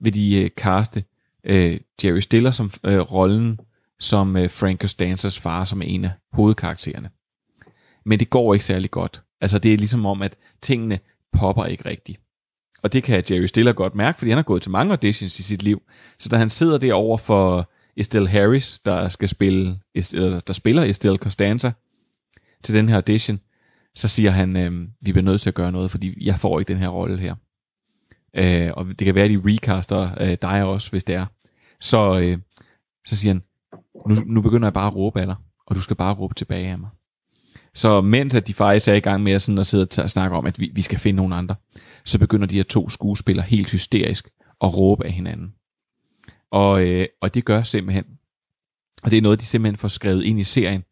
[0.00, 1.04] vil de øh, caste
[1.44, 3.60] øh, Jerry Stiller som øh, rollen
[4.00, 7.10] som øh, Frank Costanzas far, som er en af hovedkaraktererne.
[8.04, 9.22] Men det går ikke særlig godt.
[9.40, 10.98] Altså det er ligesom om, at tingene
[11.32, 12.20] popper ikke rigtigt.
[12.82, 15.42] Og det kan Jerry Stiller godt mærke, fordi han har gået til mange auditions i
[15.42, 15.82] sit liv.
[16.18, 21.18] Så da han sidder derovre for Estelle Harris, der skal spille, eller der spiller Estelle
[21.18, 21.72] Costanza
[22.62, 23.40] til den her audition,
[23.94, 26.72] så siger han, øh, vi bliver nødt til at gøre noget, fordi jeg får ikke
[26.72, 27.34] den her rolle her.
[28.36, 31.26] Øh, og det kan være, at de recaster øh, dig også, hvis det er.
[31.80, 32.38] Så, øh,
[33.06, 33.42] så siger han,
[34.08, 35.36] nu, nu begynder jeg bare at råbe af dig,
[35.66, 36.90] og du skal bare råbe tilbage af mig.
[37.74, 40.36] Så mens at de faktisk er i gang med at, sådan at sidde og snakke
[40.36, 41.54] om, at vi, vi skal finde nogle andre,
[42.04, 44.28] så begynder de her to skuespillere helt hysterisk
[44.60, 45.52] at råbe af hinanden.
[46.50, 48.04] Og, øh, og det gør simpelthen,
[49.02, 50.84] og det er noget, de simpelthen får skrevet ind i serien,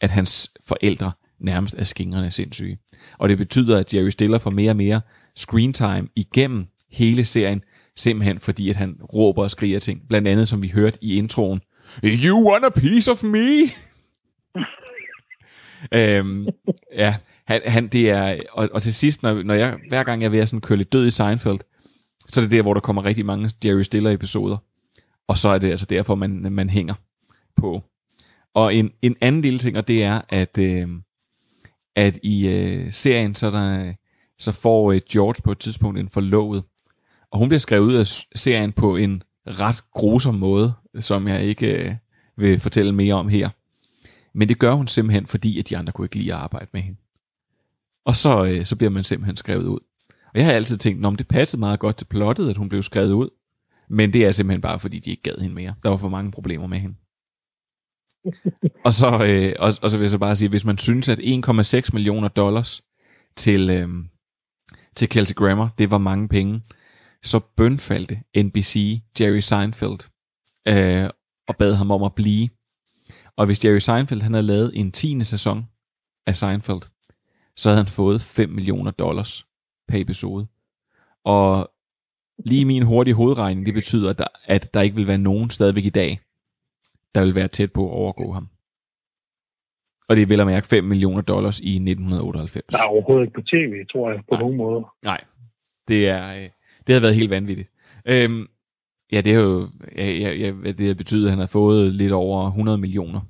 [0.00, 2.78] at hans forældre nærmest er skingrende sindssyge.
[3.18, 5.00] Og det betyder, at Jerry Stiller får mere og mere
[5.36, 7.62] screen time igennem hele serien,
[7.96, 10.00] simpelthen fordi, at han råber og skriger ting.
[10.08, 11.60] Blandt andet, som vi hørte i introen,
[12.04, 13.60] You want a piece of me?
[15.94, 16.46] øhm,
[16.92, 17.16] ja,
[17.46, 20.30] han, han, det er, og, og til sidst, når, når jeg, hver gang jeg er
[20.30, 21.58] ved at sådan køre lidt død i Seinfeld,
[22.28, 24.56] så er det der, hvor der kommer rigtig mange Jerry Stiller episoder.
[25.28, 26.94] Og så er det altså derfor, man, man hænger
[27.56, 27.82] på.
[28.54, 30.88] Og en, en anden lille ting, og det er, at, øh,
[31.96, 33.92] at i øh, serien, så, der,
[34.38, 36.62] så får øh, George på et tidspunkt en forlovet.
[37.32, 41.88] Og hun bliver skrevet ud af serien på en ret grusom måde, som jeg ikke
[41.88, 41.94] øh,
[42.36, 43.48] vil fortælle mere om her.
[44.36, 46.80] Men det gør hun simpelthen, fordi at de andre kunne ikke lide at arbejde med
[46.80, 46.98] hende.
[48.04, 49.78] Og så, øh, så bliver man simpelthen skrevet ud.
[50.10, 52.82] Og jeg har altid tænkt, om det passede meget godt til plottet, at hun blev
[52.82, 53.28] skrevet ud.
[53.90, 55.74] Men det er simpelthen bare, fordi de ikke gad hende mere.
[55.82, 56.96] Der var for mange problemer med hende.
[58.86, 61.18] og, så, øh, og, og så vil jeg så bare sige, hvis man synes, at
[61.18, 62.82] 1,6 millioner dollars
[63.36, 63.88] til, øh,
[64.96, 66.62] til Kelsey Grammer, det var mange penge,
[67.22, 70.10] så bønfaldte NBC Jerry Seinfeld
[70.68, 71.10] øh,
[71.48, 72.48] og bad ham om at blive.
[73.36, 75.24] Og hvis Jerry Seinfeld han havde lavet en 10.
[75.24, 75.64] sæson
[76.26, 76.82] af Seinfeld,
[77.56, 79.46] så havde han fået 5 millioner dollars
[79.88, 80.46] per episode.
[81.24, 81.70] Og
[82.44, 85.84] lige min hurtige hovedregning, det betyder, at der, at der ikke vil være nogen stadigvæk
[85.84, 86.20] i dag,
[87.14, 88.48] der vil være tæt på at overgå ham.
[90.08, 92.66] Og det er vel at mærke 5 millioner dollars i 1998.
[92.72, 94.38] Der er overhovedet ikke på tv, tror jeg, på ja.
[94.38, 94.84] nogen måde.
[95.02, 95.20] Nej,
[95.88, 96.48] det er, øh,
[96.86, 97.70] Det havde været helt vanvittigt.
[98.08, 98.46] Øhm,
[99.12, 102.78] ja, det er jo, ja, ja, det betyder, at han har fået lidt over 100
[102.78, 103.20] millioner.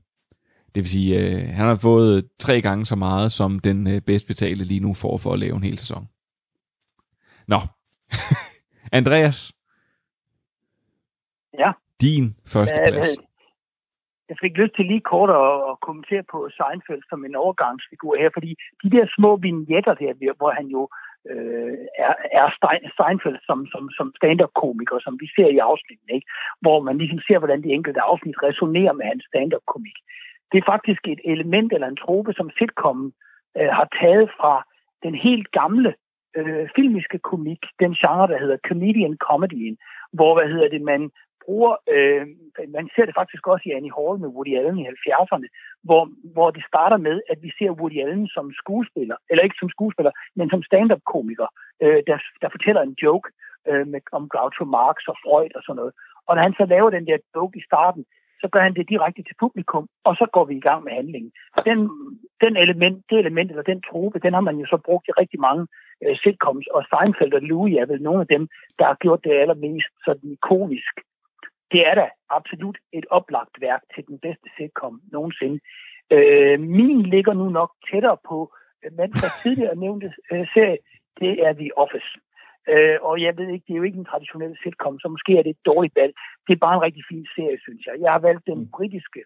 [0.74, 4.26] Det vil sige, øh, han har fået tre gange så meget, som den øh, bedst
[4.26, 6.08] betalte lige nu får for at lave en hel sæson.
[7.48, 7.58] Nå.
[9.00, 9.52] Andreas.
[11.62, 11.70] Ja.
[12.00, 13.06] Din første plads.
[13.06, 13.24] hvad-
[14.30, 18.30] Jeg fik lyst til lige kort at, at kommentere på Seinfeld som en overgangsfigur her,
[18.36, 18.50] fordi
[18.82, 23.58] de der små vignetter der, hvor han jo øh, Øh, er, er Stein- Steinfeld som,
[23.72, 26.26] som, som stand-up-komiker, som vi ser i afsnitten, ikke?
[26.60, 29.98] hvor man ligesom ser, hvordan de enkelte afsnit resonerer med hans stand-up-komik.
[30.52, 33.12] Det er faktisk et element eller en trope, som sitcomen
[33.58, 34.54] øh, har taget fra
[35.02, 35.94] den helt gamle
[36.36, 39.76] øh, filmiske komik, den genre, der hedder comedian comedy,
[40.12, 41.10] hvor, hvad hedder det, man
[41.46, 42.22] bruger, øh,
[42.76, 45.48] man ser det faktisk også i Annie Hall med Woody Allen i 70'erne,
[45.86, 46.02] hvor,
[46.34, 50.12] hvor det starter med, at vi ser Woody Allen som skuespiller, eller ikke som skuespiller,
[50.38, 51.48] men som stand-up-komiker,
[51.82, 53.28] øh, der, der fortæller en joke
[53.68, 55.92] øh, med, om Groucho Marx og Freud og sådan noget.
[56.26, 58.04] Og når han så laver den der joke i starten,
[58.40, 61.32] så gør han det direkte til publikum, og så går vi i gang med handlingen.
[61.68, 61.78] Den,
[62.44, 65.40] den element, det element, eller den trope, den har man jo så brugt i rigtig
[65.40, 65.66] mange
[66.04, 69.32] øh, sitcoms, og Seinfeld og Louis er vel nogle af dem, der har gjort det
[69.32, 70.94] allermest sådan ikonisk.
[71.72, 75.60] Det er da absolut et oplagt værk til den bedste sitcom nogensinde.
[76.10, 78.54] Øh, min ligger nu nok tættere på
[78.84, 80.78] øh, Manfreds tidligere nævnte øh, serie,
[81.20, 82.10] det er The Office.
[82.68, 85.42] Øh, og jeg ved ikke, det er jo ikke en traditionel sitcom, så måske er
[85.42, 86.14] det et dårligt valg.
[86.46, 87.94] Det er bare en rigtig fin serie, synes jeg.
[88.00, 89.22] Jeg har valgt den britiske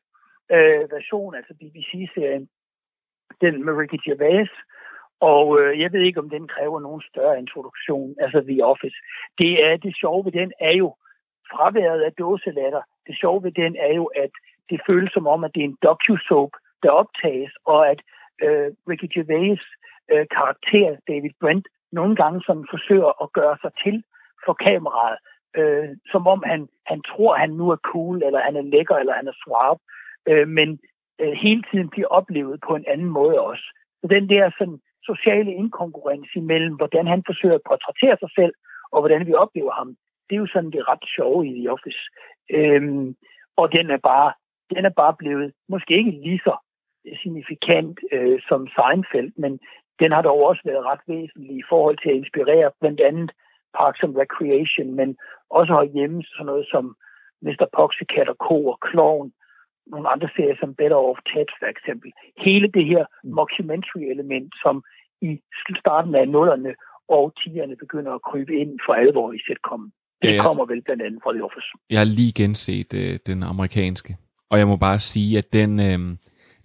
[0.55, 2.49] øh, version, altså BBC-serien,
[3.41, 4.51] den med Ricky Gervais,
[5.21, 8.97] og øh, jeg ved ikke, om den kræver nogen større introduktion, altså The Office.
[9.39, 10.97] Det er det sjove ved den er jo
[11.53, 12.83] fraværet af dåselatter.
[13.07, 14.31] Det sjove ved den er jo, at
[14.71, 18.01] det føles som om, at det er en docu-soap, der optages, og at
[18.45, 19.63] øh, Ricky Gervais
[20.13, 24.05] øh, karakter, David Brent, nogle gange sådan forsøger at gøre sig til
[24.45, 25.19] for kameraet,
[25.59, 29.13] øh, som om han, han tror, han nu er cool, eller han er lækker, eller
[29.13, 29.79] han er suave,
[30.29, 30.69] øh, men
[31.21, 33.67] øh, hele tiden bliver oplevet på en anden måde også.
[34.01, 38.55] Så den der sådan, sociale inkongruens imellem, hvordan han forsøger at portrættere sig selv,
[38.93, 39.97] og hvordan vi oplever ham,
[40.31, 42.03] det er jo sådan det ret sjove i The Office.
[42.51, 43.17] Øhm,
[43.57, 44.33] og den er bare,
[44.75, 46.57] den er bare blevet måske ikke lige så
[47.23, 49.61] signifikant øh, som Seinfeld, men
[50.01, 53.31] den har dog også været ret væsentlig i forhold til at inspirere blandt andet
[53.79, 55.17] Parks and Recreation, men
[55.51, 56.97] også har hjemme sådan noget som
[57.43, 57.67] Mr.
[57.77, 58.67] Poxycat og Co.
[58.67, 59.33] og Clown,
[59.87, 62.13] nogle andre serier som Better Off Ted for eksempel.
[62.37, 64.83] Hele det her mockumentary-element, som
[65.21, 65.41] i
[65.83, 66.75] starten af nullerne
[67.09, 69.93] og 10'erne begynder at krybe ind for alvor i sitcom.
[70.23, 70.43] Det Ja, ja.
[70.43, 71.67] kommer vel blandt andet fra The Office.
[71.91, 74.17] Jeg har lige genset øh, den amerikanske,
[74.51, 76.17] og jeg må bare sige, at den, øh,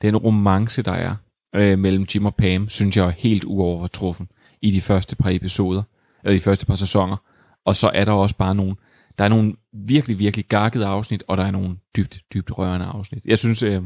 [0.01, 1.15] den romance, der er
[1.55, 4.27] øh, mellem Jim og Pam, synes jeg er helt uovertruffen
[4.61, 5.83] i de første par episoder,
[6.23, 7.17] eller de første par sæsoner.
[7.65, 8.75] Og så er der også bare nogle,
[9.17, 13.25] der er nogle virkelig, virkelig gakkede afsnit, og der er nogle dybt, dybt rørende afsnit.
[13.25, 13.81] Jeg synes, øh,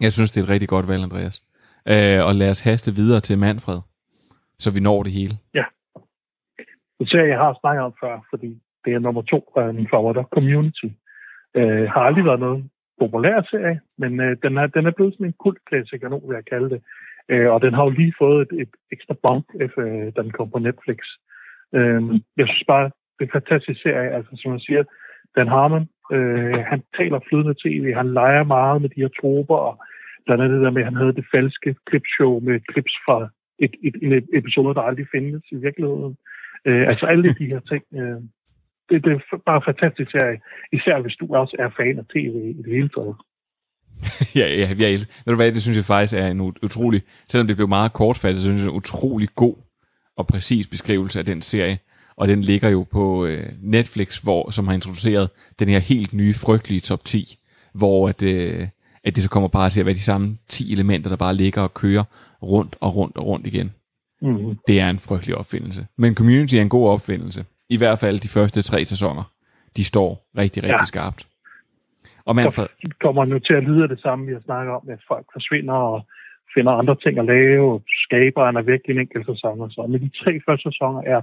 [0.00, 1.42] jeg synes det er et rigtig godt valg, Andreas.
[1.88, 3.80] Øh, og lad os haste videre til Manfred,
[4.58, 5.38] så vi når det hele.
[5.54, 5.64] Ja.
[6.98, 10.22] Det ser jeg har snakket om før, fordi det er nummer to af min favoritter,
[10.22, 10.88] Community.
[11.56, 12.70] Øh, har aldrig været noget
[13.00, 16.44] populær serie, men øh, den, er, den er blevet sådan en kultklassiker nu, vil jeg
[16.44, 16.80] kalde det.
[17.28, 20.30] Øh, og den har jo lige fået et, et ekstra bump, efter øh, da den
[20.30, 20.98] kom på Netflix.
[21.74, 22.02] Øh,
[22.36, 24.10] jeg synes bare, det er en fantastisk serie.
[24.16, 24.82] Altså, som jeg siger,
[25.36, 29.74] Dan Harmon, øh, han taler flydende tv, han leger meget med de her troper, og
[30.26, 33.28] blandt andet det der med, at han havde det falske klipshow med clips fra
[33.58, 36.16] et, et, en episode, der aldrig findes i virkeligheden.
[36.64, 37.84] Øh, altså alle de her ting.
[38.00, 38.20] Øh,
[38.88, 40.38] det, det er bare en fantastisk serie,
[40.72, 43.16] især hvis du også er fan af tv i det hele taget.
[44.40, 45.12] ja, ja, elsker.
[45.24, 47.92] Ved du hvad, det synes jeg faktisk er en ut- utrolig, selvom det blev meget
[47.92, 49.56] kortfattet, så synes jeg en utrolig god
[50.16, 51.78] og præcis beskrivelse af den serie.
[52.16, 56.34] Og den ligger jo på øh, Netflix, hvor, som har introduceret den her helt nye,
[56.34, 57.38] frygtelige top 10,
[57.74, 58.68] hvor at, øh,
[59.04, 61.62] at det så kommer bare til at være de samme 10 elementer, der bare ligger
[61.62, 62.04] og kører
[62.42, 63.72] rundt og rundt og rundt igen.
[64.22, 64.58] Mm-hmm.
[64.66, 65.86] Det er en frygtelig opfindelse.
[65.98, 67.44] Men Community er en god opfindelse.
[67.74, 69.24] I hvert fald de første tre sæsoner.
[69.76, 70.10] De står
[70.42, 70.92] rigtig, rigtig Ja.
[70.92, 71.20] skarpt.
[72.28, 74.82] Og Manfred, Så kommer nu til at lyde af det samme, vi har snakket om,
[74.94, 76.06] at folk forsvinder og
[76.54, 79.86] finder andre ting at lave, skaberen er virkelig en enkelt sæson og så.
[79.90, 81.20] Men de tre første sæsoner er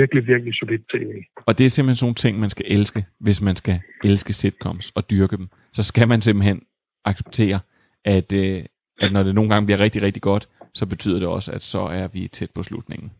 [0.00, 1.10] virkelig, virkelig solidt tv.
[1.48, 4.90] Og det er simpelthen sådan nogle ting, man skal elske, hvis man skal elske sitcoms
[4.96, 5.48] og dyrke dem.
[5.72, 6.62] Så skal man simpelthen
[7.04, 7.58] acceptere,
[8.04, 8.64] at, øh,
[9.00, 11.80] at når det nogle gange bliver rigtig, rigtig godt, så betyder det også, at så
[11.80, 13.12] er vi tæt på slutningen.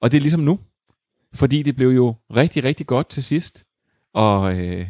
[0.00, 0.58] Og det er ligesom nu.
[1.34, 3.64] Fordi det blev jo rigtig, rigtig godt til sidst.
[4.14, 4.86] Og øh,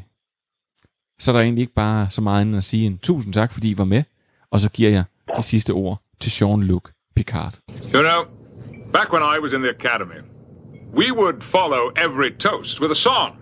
[1.18, 3.70] så er der egentlig ikke bare så meget andet at sige end tusind tak, fordi
[3.70, 4.02] I var med.
[4.50, 5.04] Og så giver jeg
[5.36, 7.58] de sidste ord til Jean-Luc Picard.
[7.94, 8.24] You know,
[8.92, 10.20] back when I was in the academy,
[10.94, 13.36] we would follow every toast with a song.